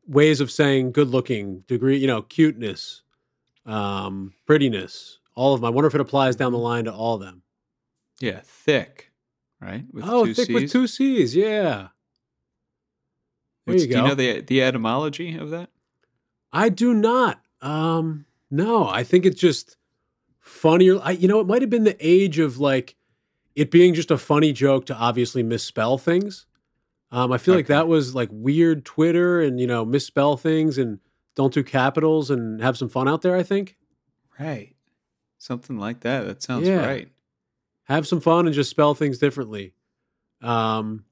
[0.06, 3.02] ways of saying good looking, degree, you know, cuteness,
[3.66, 5.66] um, prettiness, all of them.
[5.66, 7.42] I wonder if it applies down the line to all of them.
[8.20, 9.10] yeah, thick,
[9.60, 9.84] right?
[9.92, 10.54] With oh, thick C's.
[10.54, 11.34] with two C's.
[11.34, 11.88] Yeah.
[13.66, 15.70] There What's- you do you know the the etymology of that?
[16.54, 17.40] I do not.
[17.60, 19.76] Um, no, I think it's just
[20.40, 20.98] funnier.
[21.02, 22.96] I, you know, it might have been the age of like
[23.54, 26.46] it being just a funny joke to obviously misspell things.
[27.10, 30.98] Um, I feel like that was like weird Twitter and you know misspell things and
[31.36, 33.36] don't do capitals and have some fun out there.
[33.36, 33.76] I think
[34.38, 34.74] Right.
[35.38, 36.26] Something like that.
[36.26, 36.84] That sounds Yeah.
[36.86, 37.08] right.
[37.84, 39.74] have some fun and just spell things differently.
[40.40, 41.04] Um,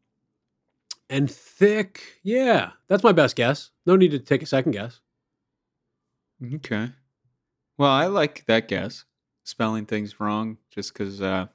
[1.11, 3.71] and thick, yeah, that's my best guess.
[3.85, 5.02] No need to take a second guess.
[6.55, 6.91] Okay.
[7.79, 9.05] Well, I like that guess.
[9.45, 11.47] Spelling things wrong just because, uh,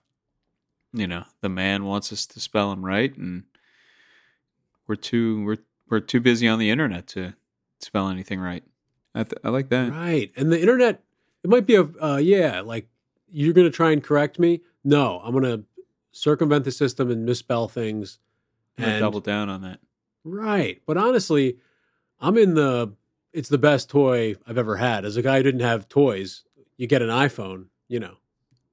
[0.93, 3.43] you know, the man wants us to spell them right, and
[4.87, 5.57] we're too we're
[5.89, 7.33] we're too busy on the internet to
[7.79, 8.63] spell anything right.
[9.15, 9.91] I th- I like that.
[9.91, 10.31] Right.
[10.35, 11.01] And the internet,
[11.43, 12.87] it might be a, uh, yeah, like
[13.31, 14.61] you're going to try and correct me.
[14.83, 15.63] No, I'm going to
[16.11, 18.19] circumvent the system and misspell things.
[18.77, 19.79] And, double down on that.
[20.23, 20.81] right.
[20.85, 21.57] But honestly,
[22.19, 22.93] I'm in the,
[23.37, 25.05] it's the best toy I've ever had.
[25.05, 26.43] As a guy who didn't have toys,
[26.75, 28.15] you get an iPhone, you know,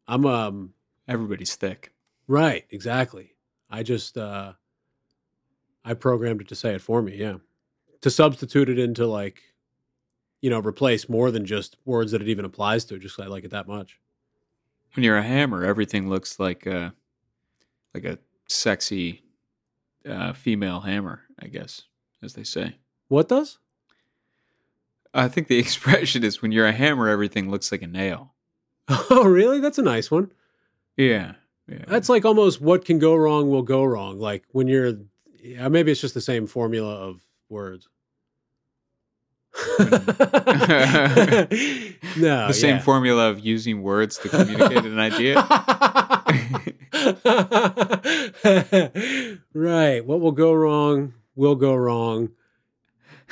[0.09, 0.73] I'm, um,
[1.07, 1.93] Everybody's thick.
[2.29, 2.65] right.
[2.71, 3.35] Exactly.
[3.69, 4.55] I just, uh,
[5.85, 7.15] I programmed it to say it for me.
[7.15, 7.37] Yeah.
[8.01, 9.43] To substitute it into like,
[10.41, 13.45] you know, replace more than just words that it even applies to, just I like
[13.45, 14.01] it that much.
[14.95, 16.95] When you're a hammer, everything looks like a
[17.93, 19.23] like a sexy
[20.09, 21.23] uh, female hammer.
[21.39, 21.83] I guess,
[22.23, 22.77] as they say.
[23.09, 23.59] What does?
[25.15, 28.33] I think the expression is when you're a hammer, everything looks like a nail.
[29.11, 29.61] Oh, really?
[29.61, 30.31] That's a nice one.
[30.99, 31.35] Yeah.
[31.67, 31.85] Yeah.
[31.87, 34.19] That's like almost what can go wrong will go wrong.
[34.19, 34.93] Like when you're,
[35.41, 37.89] yeah, maybe it's just the same formula of words.
[39.55, 39.85] Hmm.
[42.21, 42.83] no, the same yeah.
[42.83, 45.37] formula of using words to communicate an idea.
[49.55, 50.05] right.
[50.05, 52.31] What will go wrong will go wrong.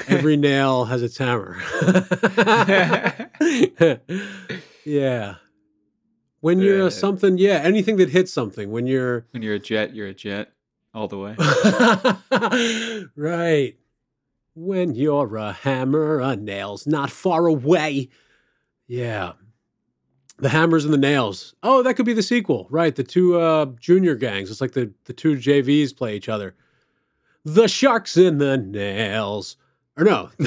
[0.08, 1.58] Every nail has its hammer.
[4.84, 5.36] yeah.
[6.40, 6.88] When you're Yeah.
[6.88, 8.70] something, yeah, anything that hits something.
[8.70, 10.52] When you're when you're a jet, you're a jet
[10.94, 11.36] all the way.
[13.16, 13.76] right.
[14.54, 18.08] When you're a hammer, a nail's not far away.
[18.86, 19.32] Yeah.
[20.38, 21.54] The hammers and the nails.
[21.62, 22.66] Oh, that could be the sequel.
[22.68, 22.96] Right.
[22.96, 24.50] The two uh, junior gangs.
[24.50, 26.56] It's like the, the two JVs play each other.
[27.44, 29.56] The sharks and the nails.
[29.96, 30.30] Or no.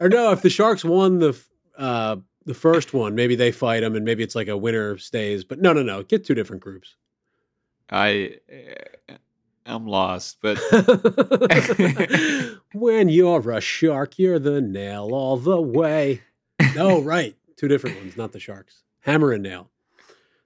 [0.00, 1.40] or no, if the sharks won the
[1.78, 5.44] uh, the first one, maybe they fight them and maybe it's like a winner stays.
[5.44, 6.02] But no, no, no.
[6.02, 6.96] Get two different groups.
[7.90, 8.38] I,
[9.08, 9.14] uh,
[9.66, 10.58] I'm lost, but
[12.74, 16.22] when you're a shark, you're the nail all the way.
[16.74, 17.36] No, right.
[17.56, 18.82] Two different ones, not the sharks.
[19.00, 19.70] Hammer and nail.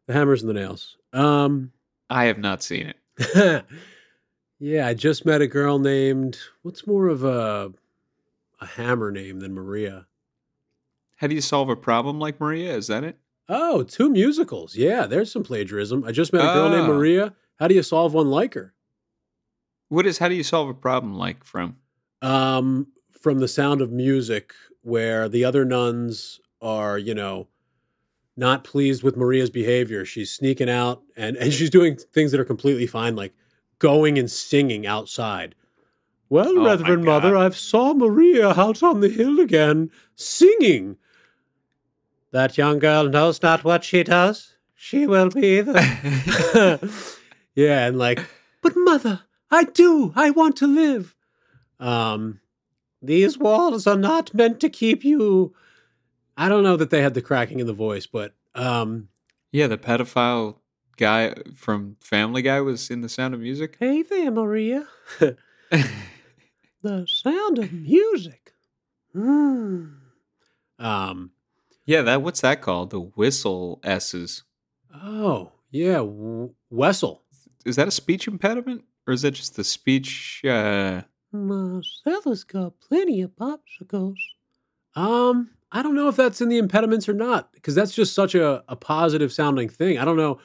[0.06, 0.96] The hammers and the nails.
[1.12, 1.72] Um,
[2.10, 3.64] I have not seen it.
[4.58, 7.72] Yeah, I just met a girl named what's more of a
[8.60, 10.06] a hammer name than Maria.
[11.16, 12.74] How do you solve a problem like Maria?
[12.76, 13.16] Is that it?
[13.48, 14.76] Oh, two musicals.
[14.76, 16.04] Yeah, there's some plagiarism.
[16.04, 16.94] I just met a girl named Oh.
[16.94, 17.34] Maria.
[17.58, 18.74] How do you solve one like her?
[19.88, 20.18] What is?
[20.18, 21.76] How do you solve a problem like from?
[22.20, 22.88] Um,
[23.20, 24.52] from the sound of music
[24.82, 27.46] where the other nuns are, you know,
[28.36, 30.04] not pleased with Maria's behavior.
[30.04, 33.32] She's sneaking out and, and she's doing things that are completely fine, like
[33.78, 35.54] going and singing outside.
[36.28, 40.96] Well, Oh, Reverend Mother, I've saw Maria out on the hill again, singing.
[42.32, 44.54] That young girl knows not what she does.
[44.74, 46.90] She will be the
[47.54, 48.20] yeah, and like,
[48.62, 50.12] but mother, I do.
[50.14, 51.14] I want to live.
[51.80, 52.40] Um,
[53.00, 55.54] these walls are not meant to keep you.
[56.36, 59.08] I don't know that they had the cracking in the voice, but um,
[59.50, 60.56] yeah, the pedophile
[60.98, 63.76] guy from Family Guy was in The Sound of Music.
[63.80, 64.86] hey there, Maria.
[66.82, 68.52] the sound of music.
[69.14, 69.86] Hmm.
[70.78, 71.30] Um.
[71.86, 72.90] yeah, that what's that called?
[72.90, 74.42] The whistle S's.
[74.94, 77.22] Oh yeah, w- Wessel.
[77.64, 80.42] Is that a speech impediment, or is that just the speech?
[80.44, 84.16] Uh, Marcella's got plenty of popsicles.
[84.94, 88.34] Um, I don't know if that's in the impediments or not, because that's just such
[88.34, 89.98] a, a positive sounding thing.
[89.98, 90.38] I don't know.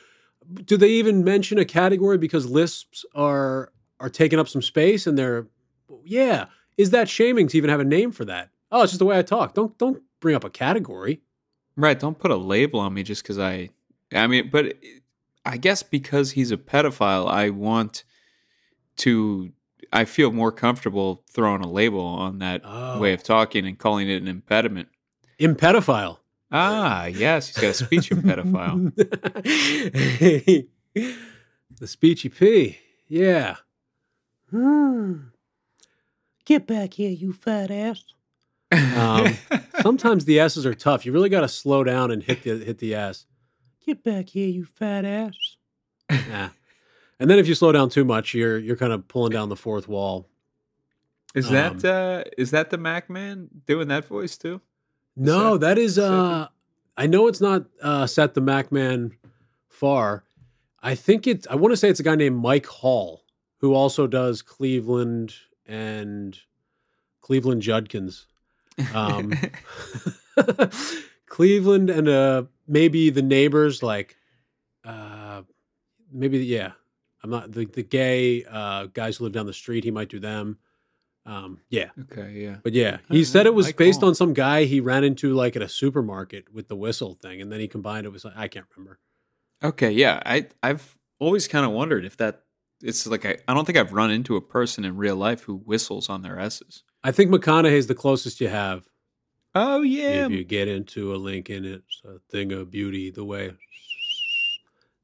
[0.66, 5.18] Do they even mention a category because lisps are are taking up some space and
[5.18, 5.48] they're
[6.04, 6.46] yeah.
[6.78, 8.50] Is that shaming to even have a name for that?
[8.72, 9.54] Oh, it's just the way I talk.
[9.54, 11.22] Don't don't bring up a category.
[11.76, 12.00] right.
[12.00, 13.70] Don't put a label on me just because I.
[14.14, 14.78] I mean, but
[15.46, 18.04] I guess because he's a pedophile, I want
[18.98, 19.52] to.
[19.92, 23.00] I feel more comfortable throwing a label on that Oh.
[23.00, 24.90] way of talking and calling it an impediment.
[25.40, 26.18] Impedophile.
[26.56, 28.96] Ah, yes, he's got a speech impediment.
[28.96, 30.68] the
[31.82, 32.78] speechy P.
[33.08, 33.56] Yeah.
[34.52, 35.16] Hmm.
[36.46, 38.04] Get back here, you fat ass.
[38.72, 39.36] Um,
[39.82, 41.06] Sometimes the S's are tough.
[41.06, 43.26] You really got to slow down and hit the hit the S.
[43.86, 45.58] Get back here, you fat ass.
[46.30, 46.50] Nah.
[47.20, 49.56] And then if you slow down too much, you're you're kind of pulling down the
[49.56, 50.28] fourth wall.
[51.36, 54.62] Is Um, that uh is that the Mac man doing that voice too?
[55.16, 56.48] No, that that is uh
[56.98, 59.12] I know it's not uh set the Macman
[59.68, 60.24] far.
[60.82, 63.24] I think it's I want to say it's a guy named Mike Hall
[63.60, 65.34] who also does Cleveland
[65.66, 66.38] and
[67.22, 68.28] Cleveland Judkins.
[68.94, 69.34] Um
[71.28, 74.18] Cleveland and uh maybe the neighbors like
[74.84, 75.44] uh
[76.12, 76.72] maybe yeah.
[77.24, 80.20] I'm not the the gay uh guys who live down the street, he might do
[80.20, 80.58] them.
[81.26, 81.90] Um yeah.
[82.02, 82.58] okay, yeah.
[82.64, 84.10] But yeah, he said it was Mike based Hall.
[84.10, 87.52] on some guy he ran into like at a supermarket with the whistle thing, and
[87.52, 89.00] then he combined it with I can't remember.
[89.64, 90.22] Okay, yeah.
[90.26, 92.42] I I've always kind of wondered if that
[92.82, 95.56] it's like I, I don't think I've run into a person in real life who
[95.56, 96.84] whistles on their S's.
[97.06, 98.86] I think McConaughey's the closest you have.
[99.56, 100.26] Oh yeah.
[100.26, 103.12] If you get into a Lincoln, it's a thing of beauty.
[103.12, 103.54] The way,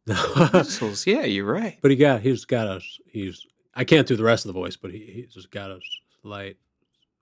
[0.54, 1.06] whistles.
[1.08, 1.78] Yeah, you're right.
[1.82, 3.00] but he got he's got us.
[3.08, 3.46] he's
[3.76, 5.80] I can't do the rest of the voice, but he, he's just got a
[6.22, 6.58] slight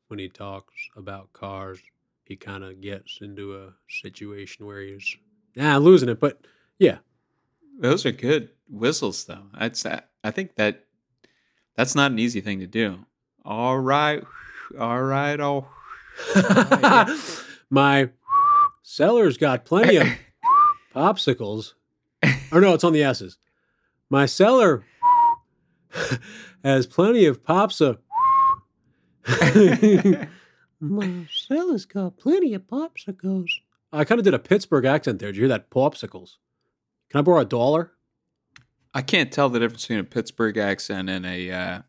[0.07, 1.79] when he talks about cars.
[2.25, 5.15] He kind of gets into a situation where he's
[5.55, 6.45] nah losing it, but
[6.77, 6.97] yeah,
[7.79, 9.43] Those are good whistles though.
[9.57, 10.83] That's I think that
[11.75, 13.05] that's not an easy thing to do.
[13.45, 14.23] All right.
[14.79, 15.39] All right.
[15.39, 15.69] All
[17.69, 18.09] My
[18.81, 20.07] seller's got plenty of
[20.95, 21.73] popsicles.
[22.51, 23.37] Or no, it's on the S's.
[24.09, 24.83] My seller
[26.63, 27.99] has plenty of popsa.
[30.79, 33.49] My cellar's got plenty of popsicles.
[33.91, 35.29] I kind of did a Pittsburgh accent there.
[35.29, 35.69] Did you hear that?
[35.69, 36.37] Popsicles.
[37.09, 37.91] Can I borrow a dollar?
[38.93, 41.81] I can't tell the difference between a Pittsburgh accent and a uh,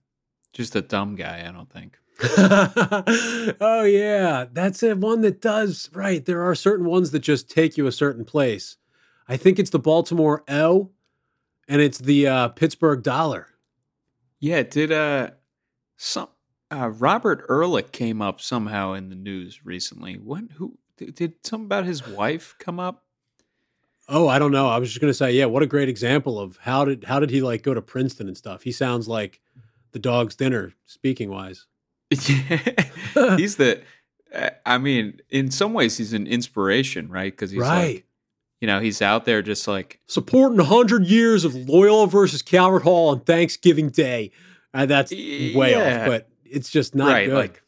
[0.53, 1.47] just a dumb guy.
[1.47, 1.99] I don't think.
[3.61, 6.25] oh yeah, that's a one that does right.
[6.25, 8.77] There are certain ones that just take you a certain place.
[9.29, 10.91] I think it's the Baltimore L,
[11.69, 13.49] and it's the uh, Pittsburgh dollar.
[14.41, 15.31] Yeah, did uh
[15.97, 16.29] some
[16.71, 20.15] uh Robert Ehrlich came up somehow in the news recently.
[20.15, 23.05] What who did, something about his wife come up?
[24.09, 24.69] Oh, I don't know.
[24.69, 27.31] I was just gonna say, yeah, what a great example of how did how did
[27.31, 28.63] he like go to Princeton and stuff.
[28.63, 29.41] He sounds like
[29.93, 31.67] the dog's dinner, speaking wise.
[32.11, 32.87] Yeah.
[33.37, 33.83] he's the
[34.67, 37.35] I mean, in some ways he's an inspiration, right?
[37.35, 37.95] Cuz he's right.
[37.97, 38.05] like
[38.61, 43.11] you know, he's out there just like Supporting 100 years of Loyola versus Calvert Hall
[43.11, 44.33] on Thanksgiving Day.
[44.75, 46.01] Uh, that's way yeah.
[46.01, 47.35] off, but it's just not right, good.
[47.35, 47.63] like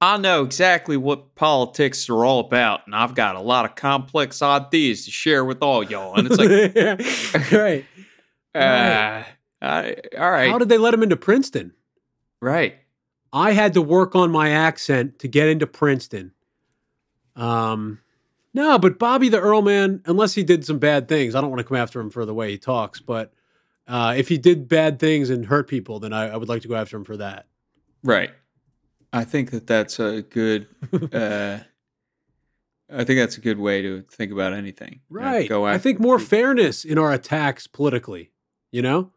[0.00, 4.42] I know exactly what politics are all about, and I've got a lot of complex
[4.42, 6.16] ideas to share with all y'all.
[6.16, 7.84] And it's like, right.
[8.54, 9.26] uh, Right.
[9.62, 11.72] I, all right, How did they let him into Princeton?
[12.40, 12.76] right.
[13.32, 16.32] I had to work on my accent to get into Princeton.
[17.34, 18.00] Um,
[18.54, 21.58] no, but Bobby the Earl man, unless he did some bad things, I don't want
[21.60, 23.00] to come after him for the way he talks.
[23.00, 23.34] But
[23.86, 26.68] uh, if he did bad things and hurt people, then I, I would like to
[26.68, 27.46] go after him for that.
[28.02, 28.30] Right.
[29.12, 30.66] I think that that's a good
[31.12, 31.58] uh,
[32.92, 35.00] I think that's a good way to think about anything.
[35.10, 35.48] You know, Right.
[35.48, 38.30] Go I think more fairness in our attacks politically,
[38.70, 39.12] you know?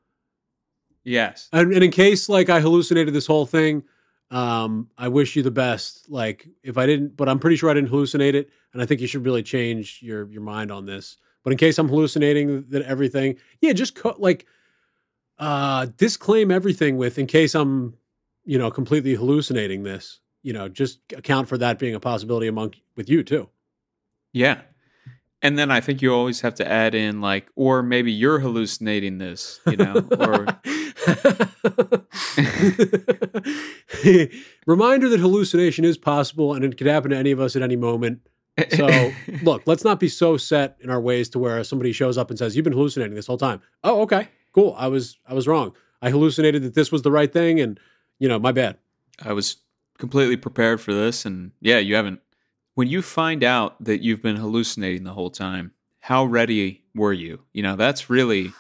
[1.04, 1.50] Yes.
[1.52, 3.84] And, and in case like I hallucinated this whole thing,
[4.32, 6.10] um, I wish you the best.
[6.10, 9.02] Like if I didn't, but I'm pretty sure I didn't hallucinate it, and I think
[9.02, 11.18] you should really change your your mind on this.
[11.44, 14.46] But in case I'm hallucinating that everything, yeah, just co- like
[15.40, 17.96] uh, disclaim everything with in case I'm,
[18.50, 20.22] you know, completely hallucinating this.
[20.42, 23.48] You know, just account for that being a possibility among with you too.
[24.34, 24.62] Yeah.
[25.44, 29.20] And then I think you always have to add in like, or maybe you're hallucinating
[29.20, 30.48] this, you know, or
[34.66, 37.76] Reminder that hallucination is possible and it could happen to any of us at any
[37.76, 38.22] moment.
[38.72, 39.12] So,
[39.44, 42.40] look, let's not be so set in our ways to where somebody shows up and
[42.40, 44.76] says, "You've been hallucinating this whole time." Oh, okay, cool.
[44.78, 45.76] I was I was wrong.
[46.02, 47.80] I hallucinated that this was the right thing, and
[48.20, 48.78] you know, my bad.
[49.22, 49.58] I was
[49.98, 51.26] completely prepared for this.
[51.26, 52.22] And yeah, you haven't.
[52.76, 57.42] When you find out that you've been hallucinating the whole time, how ready were you?
[57.54, 58.52] You know, that's really.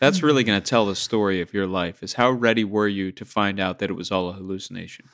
[0.00, 2.02] That's really going to tell the story of your life.
[2.02, 5.10] Is how ready were you to find out that it was all a hallucination?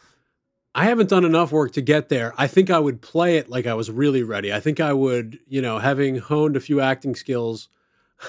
[0.77, 2.33] I haven't done enough work to get there.
[2.39, 4.53] I think I would play it like I was really ready.
[4.53, 7.69] I think I would, you know, having honed a few acting skills.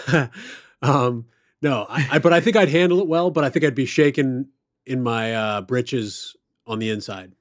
[0.81, 1.27] um,
[1.61, 3.29] no, I, I, but I think I'd handle it well.
[3.29, 4.49] But I think I'd be shaken
[4.87, 6.35] in my uh, britches
[6.65, 7.33] on the inside.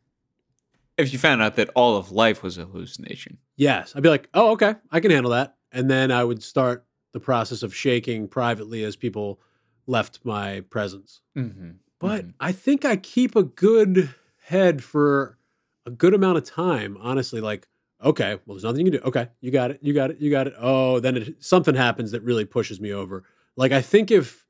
[0.98, 4.28] If you found out that all of life was a hallucination, Yes, I'd be like,
[4.34, 8.28] oh, okay, I can handle that, and then I would start the process of shaking
[8.28, 9.40] privately as people
[9.86, 11.22] left my presence.
[11.36, 11.70] mm-hmm.
[11.98, 15.38] But I think I keep a good head for
[15.86, 16.98] a good amount of time.
[17.00, 17.66] Honestly, like,
[18.04, 19.06] okay, well, there's nothing you can do.
[19.06, 20.52] Okay, you got it, you got it, you got it.
[20.58, 23.24] Oh, then it, something happens that really pushes me over.
[23.56, 24.45] Like, I think if,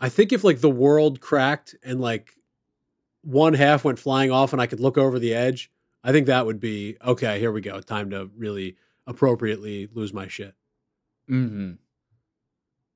[0.00, 2.34] I think if like the world cracked and like
[3.22, 5.70] one half went flying off and I could look over the edge,
[6.04, 7.40] I think that would be okay.
[7.40, 7.80] Here we go.
[7.80, 8.76] Time to really
[9.06, 10.54] appropriately lose my shit.
[11.30, 11.72] mm-hmm.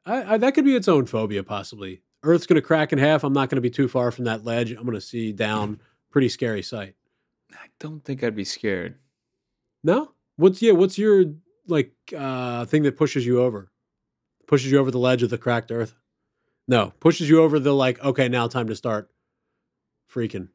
[0.07, 2.03] I, I, that could be its own phobia, possibly.
[2.23, 3.23] Earth's going to crack in half.
[3.25, 4.71] I'm not going to be too far from that ledge.
[4.73, 5.81] I'm going to see down.
[6.11, 6.95] Pretty scary sight.
[7.53, 8.97] I don't think I'd be scared.
[9.85, 10.73] No, what's yeah?
[10.73, 11.25] What's your
[11.67, 13.71] like uh thing that pushes you over?
[14.47, 15.95] Pushes you over the ledge of the cracked Earth?
[16.69, 18.03] No, pushes you over the like.
[18.03, 19.11] Okay, now time to start
[20.13, 20.49] freaking.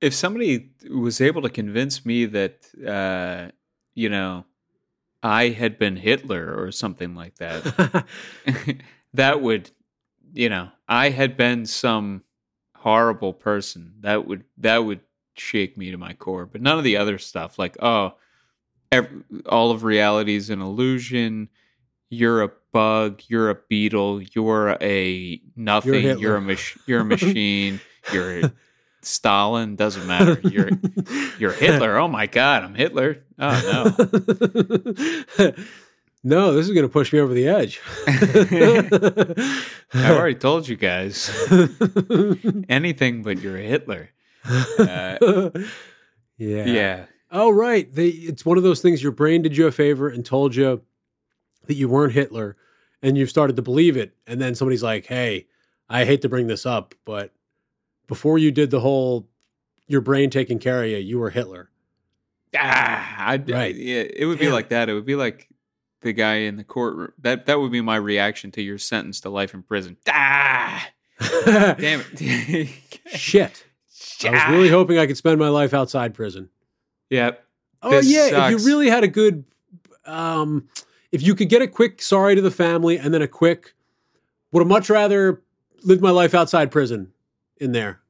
[0.00, 3.50] if somebody was able to convince me that uh
[3.94, 4.44] you know
[5.22, 8.06] i had been hitler or something like that
[9.14, 9.70] that would
[10.32, 12.22] you know i had been some
[12.76, 15.00] horrible person that would that would
[15.36, 18.14] shake me to my core but none of the other stuff like oh
[18.92, 21.48] ev- all of reality is an illusion
[22.14, 26.22] you're a bug you're a beetle you're a nothing Hitler.
[26.22, 27.80] you're, a mach- you're a machine
[28.12, 28.52] you're
[29.06, 30.40] Stalin doesn't matter.
[30.44, 30.70] You're
[31.38, 31.98] you're Hitler.
[31.98, 33.18] Oh my God, I'm Hitler.
[33.38, 33.94] Oh
[35.36, 35.52] no.
[36.24, 37.80] no, this is going to push me over the edge.
[39.92, 41.30] I already told you guys
[42.68, 44.10] anything but you're Hitler.
[44.46, 45.50] Uh,
[46.38, 46.64] yeah.
[46.66, 47.92] yeah, Oh, right.
[47.92, 50.82] They, it's one of those things your brain did you a favor and told you
[51.66, 52.56] that you weren't Hitler,
[53.02, 54.14] and you've started to believe it.
[54.26, 55.46] And then somebody's like, hey,
[55.88, 57.32] I hate to bring this up, but
[58.06, 59.28] before you did the whole
[59.86, 61.70] your brain taking care of you, you were Hitler.
[62.56, 63.74] ah, I'd, Right.
[63.74, 64.88] yeah, it would be Damn like that.
[64.88, 65.48] It would be like
[66.00, 67.12] the guy in the courtroom.
[67.20, 69.96] That that would be my reaction to your sentence to life in prison.
[70.08, 70.88] Ah,
[71.44, 72.68] damn it.
[73.06, 73.64] Shit.
[74.24, 76.48] I was really hoping I could spend my life outside prison.
[77.10, 77.32] yeah.
[77.82, 79.44] Oh This yeah, if you really had a good
[80.06, 80.68] um
[81.14, 83.74] if you could get a quick sorry to the family and then a quick
[84.50, 85.40] would have much rather
[85.84, 87.12] lived my life outside prison
[87.58, 88.00] in there.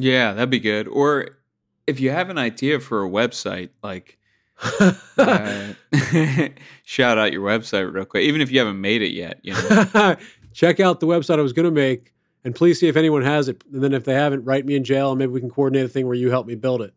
[0.00, 0.88] Yeah, that'd be good.
[0.88, 1.38] Or
[1.86, 4.18] if you have an idea for a website, like
[4.80, 5.74] uh,
[6.84, 9.38] shout out your website real quick, even if you haven't made it yet.
[9.44, 10.16] You know,
[10.52, 12.12] Check out the website I was going to make
[12.42, 13.62] and please see if anyone has it.
[13.72, 15.88] And then if they haven't, write me in jail and maybe we can coordinate a
[15.88, 16.94] thing where you help me build it.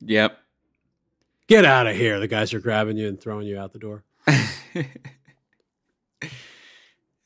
[0.00, 0.38] yep.
[1.46, 2.20] Get out of here.
[2.20, 4.04] The guys are grabbing you and throwing you out the door.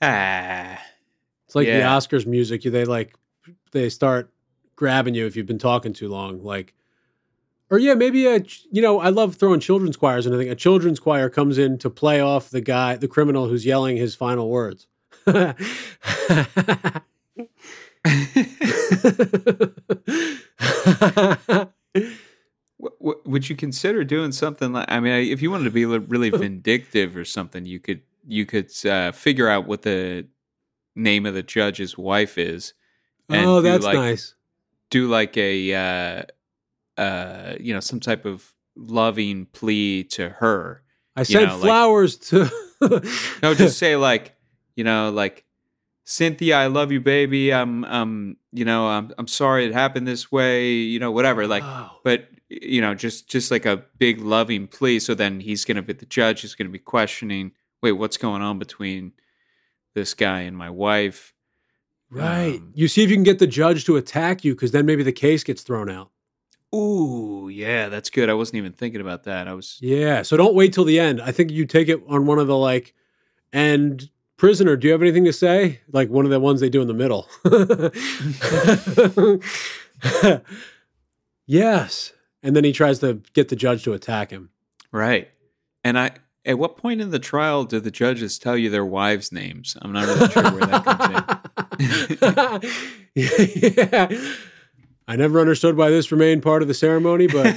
[0.03, 0.81] ah,
[1.47, 2.63] It's like the Oscars music.
[2.63, 3.15] They like
[3.73, 4.33] they start
[4.77, 6.43] grabbing you if you've been talking too long.
[6.43, 6.75] Like,
[7.71, 10.55] or yeah, maybe a you know I love throwing children's choirs and I think a
[10.55, 14.51] children's choir comes in to play off the guy, the criminal who's yelling his final
[14.51, 14.87] words.
[22.81, 24.87] W- would you consider doing something like?
[24.91, 28.71] I mean, if you wanted to be really vindictive or something, you could you could
[28.87, 30.27] uh, figure out what the
[30.97, 32.75] name of the judge's wife is.
[33.29, 34.35] and oh, that's like, nice.
[34.91, 36.23] Do like a uh,
[37.01, 40.83] uh, you know some type of loving plea to her.
[41.17, 42.49] I sent know, like- flowers to.
[43.43, 44.35] No, just say like,
[44.75, 45.45] you know, like
[46.05, 47.53] Cynthia, I love you, baby.
[47.53, 50.71] I'm, um, you know, I'm, I'm sorry it happened this way.
[50.73, 51.47] You know, whatever.
[51.47, 51.99] Like, Wow.
[52.05, 54.99] but you know, just, just like a big loving plea.
[54.99, 56.43] So then he's gonna be the judge.
[56.43, 57.53] He's gonna be questioning.
[57.83, 59.13] Wait, what's going on between
[59.95, 61.33] this guy and my wife?
[62.11, 62.57] Right.
[62.57, 65.03] Um, you see if you can get the judge to attack you because then maybe
[65.03, 66.11] the case gets thrown out.
[66.75, 68.29] Ooh, yeah, that's good.
[68.29, 69.49] I wasn't even thinking about that.
[69.49, 69.79] I was.
[69.81, 70.23] Yeah.
[70.23, 71.21] So don't wait till the end.
[71.21, 72.95] I think you take it on one of the like,
[73.53, 75.81] and prisoner, do you have anything to say?
[75.93, 77.29] Like one of the ones they do in the middle.
[81.47, 82.13] yes.
[82.43, 84.51] And then he tries to get the judge to attack him.
[84.93, 85.29] Right.
[85.85, 86.13] And I
[86.45, 89.77] at what point in the trial do the judges tell you their wives' names?
[89.83, 90.85] I'm not really sure where that
[92.61, 92.65] comes
[93.15, 94.35] yeah.
[95.07, 97.57] I never understood why this remained part of the ceremony, but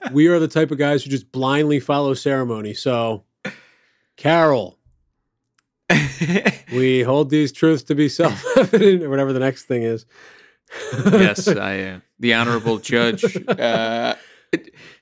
[0.12, 2.74] we are the type of guys who just blindly follow ceremony.
[2.74, 3.24] So,
[4.16, 4.78] Carol,
[6.72, 10.04] we hold these truths to be self evident, or whatever the next thing is.
[10.92, 12.02] Yes, I am.
[12.18, 14.14] the honorable judge uh,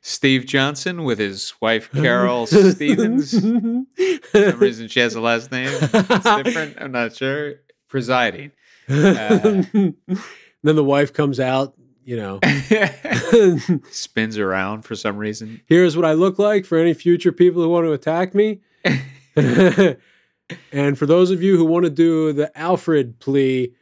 [0.00, 3.32] Steve Johnson with his wife Carol Stevens.
[3.32, 5.68] For some reason she has a last name.
[5.70, 6.76] It's different.
[6.80, 7.54] I'm not sure.
[7.88, 8.52] Presiding.
[8.88, 12.40] Uh, then the wife comes out, you know.
[13.90, 15.60] Spins around for some reason.
[15.66, 18.60] Here's what I look like for any future people who want to attack me.
[20.72, 23.72] and for those of you who want to do the Alfred plea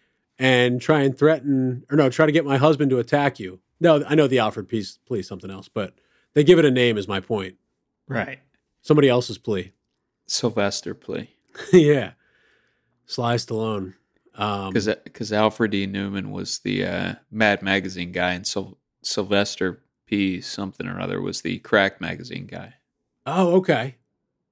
[0.43, 3.61] and try and threaten, or no, try to get my husband to attack you.
[3.79, 5.95] No, I know the Alfred piece, plea is something else, but
[6.35, 7.55] they give it a name, is my point.
[8.09, 8.41] Right.
[8.81, 9.73] Somebody else's plea.
[10.27, 11.31] Sylvester plea.
[11.73, 12.13] yeah.
[13.07, 13.95] Sly Stallone.
[14.35, 15.87] Um, because because Alfred E.
[15.87, 20.41] Neuman was the uh, Mad Magazine guy, and Syl- Sylvester P.
[20.41, 22.75] something or other was the Crack Magazine guy.
[23.27, 23.97] oh, okay.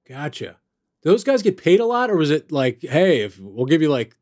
[0.07, 0.57] Gotcha.
[1.03, 3.89] Those guys get paid a lot, or was it like, hey, if we'll give you
[3.89, 4.15] like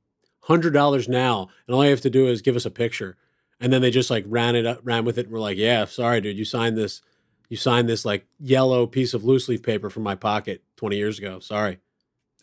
[0.50, 3.16] hundred dollars now, and all you have to do is give us a picture,
[3.60, 5.86] and then they just like ran it up, ran with it, and we're like, yeah,
[5.86, 7.02] sorry, dude, you signed this,
[7.50, 11.20] you signed this like yellow piece of loose leaf paper from my pocket twenty years
[11.20, 11.40] ago.
[11.40, 11.80] Sorry.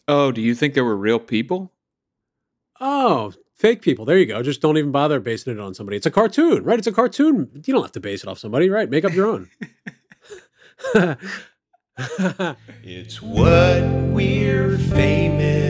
[0.08, 1.72] Oh, do you think there were real people?
[2.80, 4.04] Oh, fake people.
[4.04, 4.42] There you go.
[4.42, 5.96] Just don't even bother basing it on somebody.
[5.96, 6.78] It's a cartoon, right?
[6.78, 7.50] It's a cartoon.
[7.64, 8.88] You don't have to base it off somebody, right?
[8.88, 9.50] Make up your own.
[12.82, 13.82] It's what
[14.12, 15.65] we're famous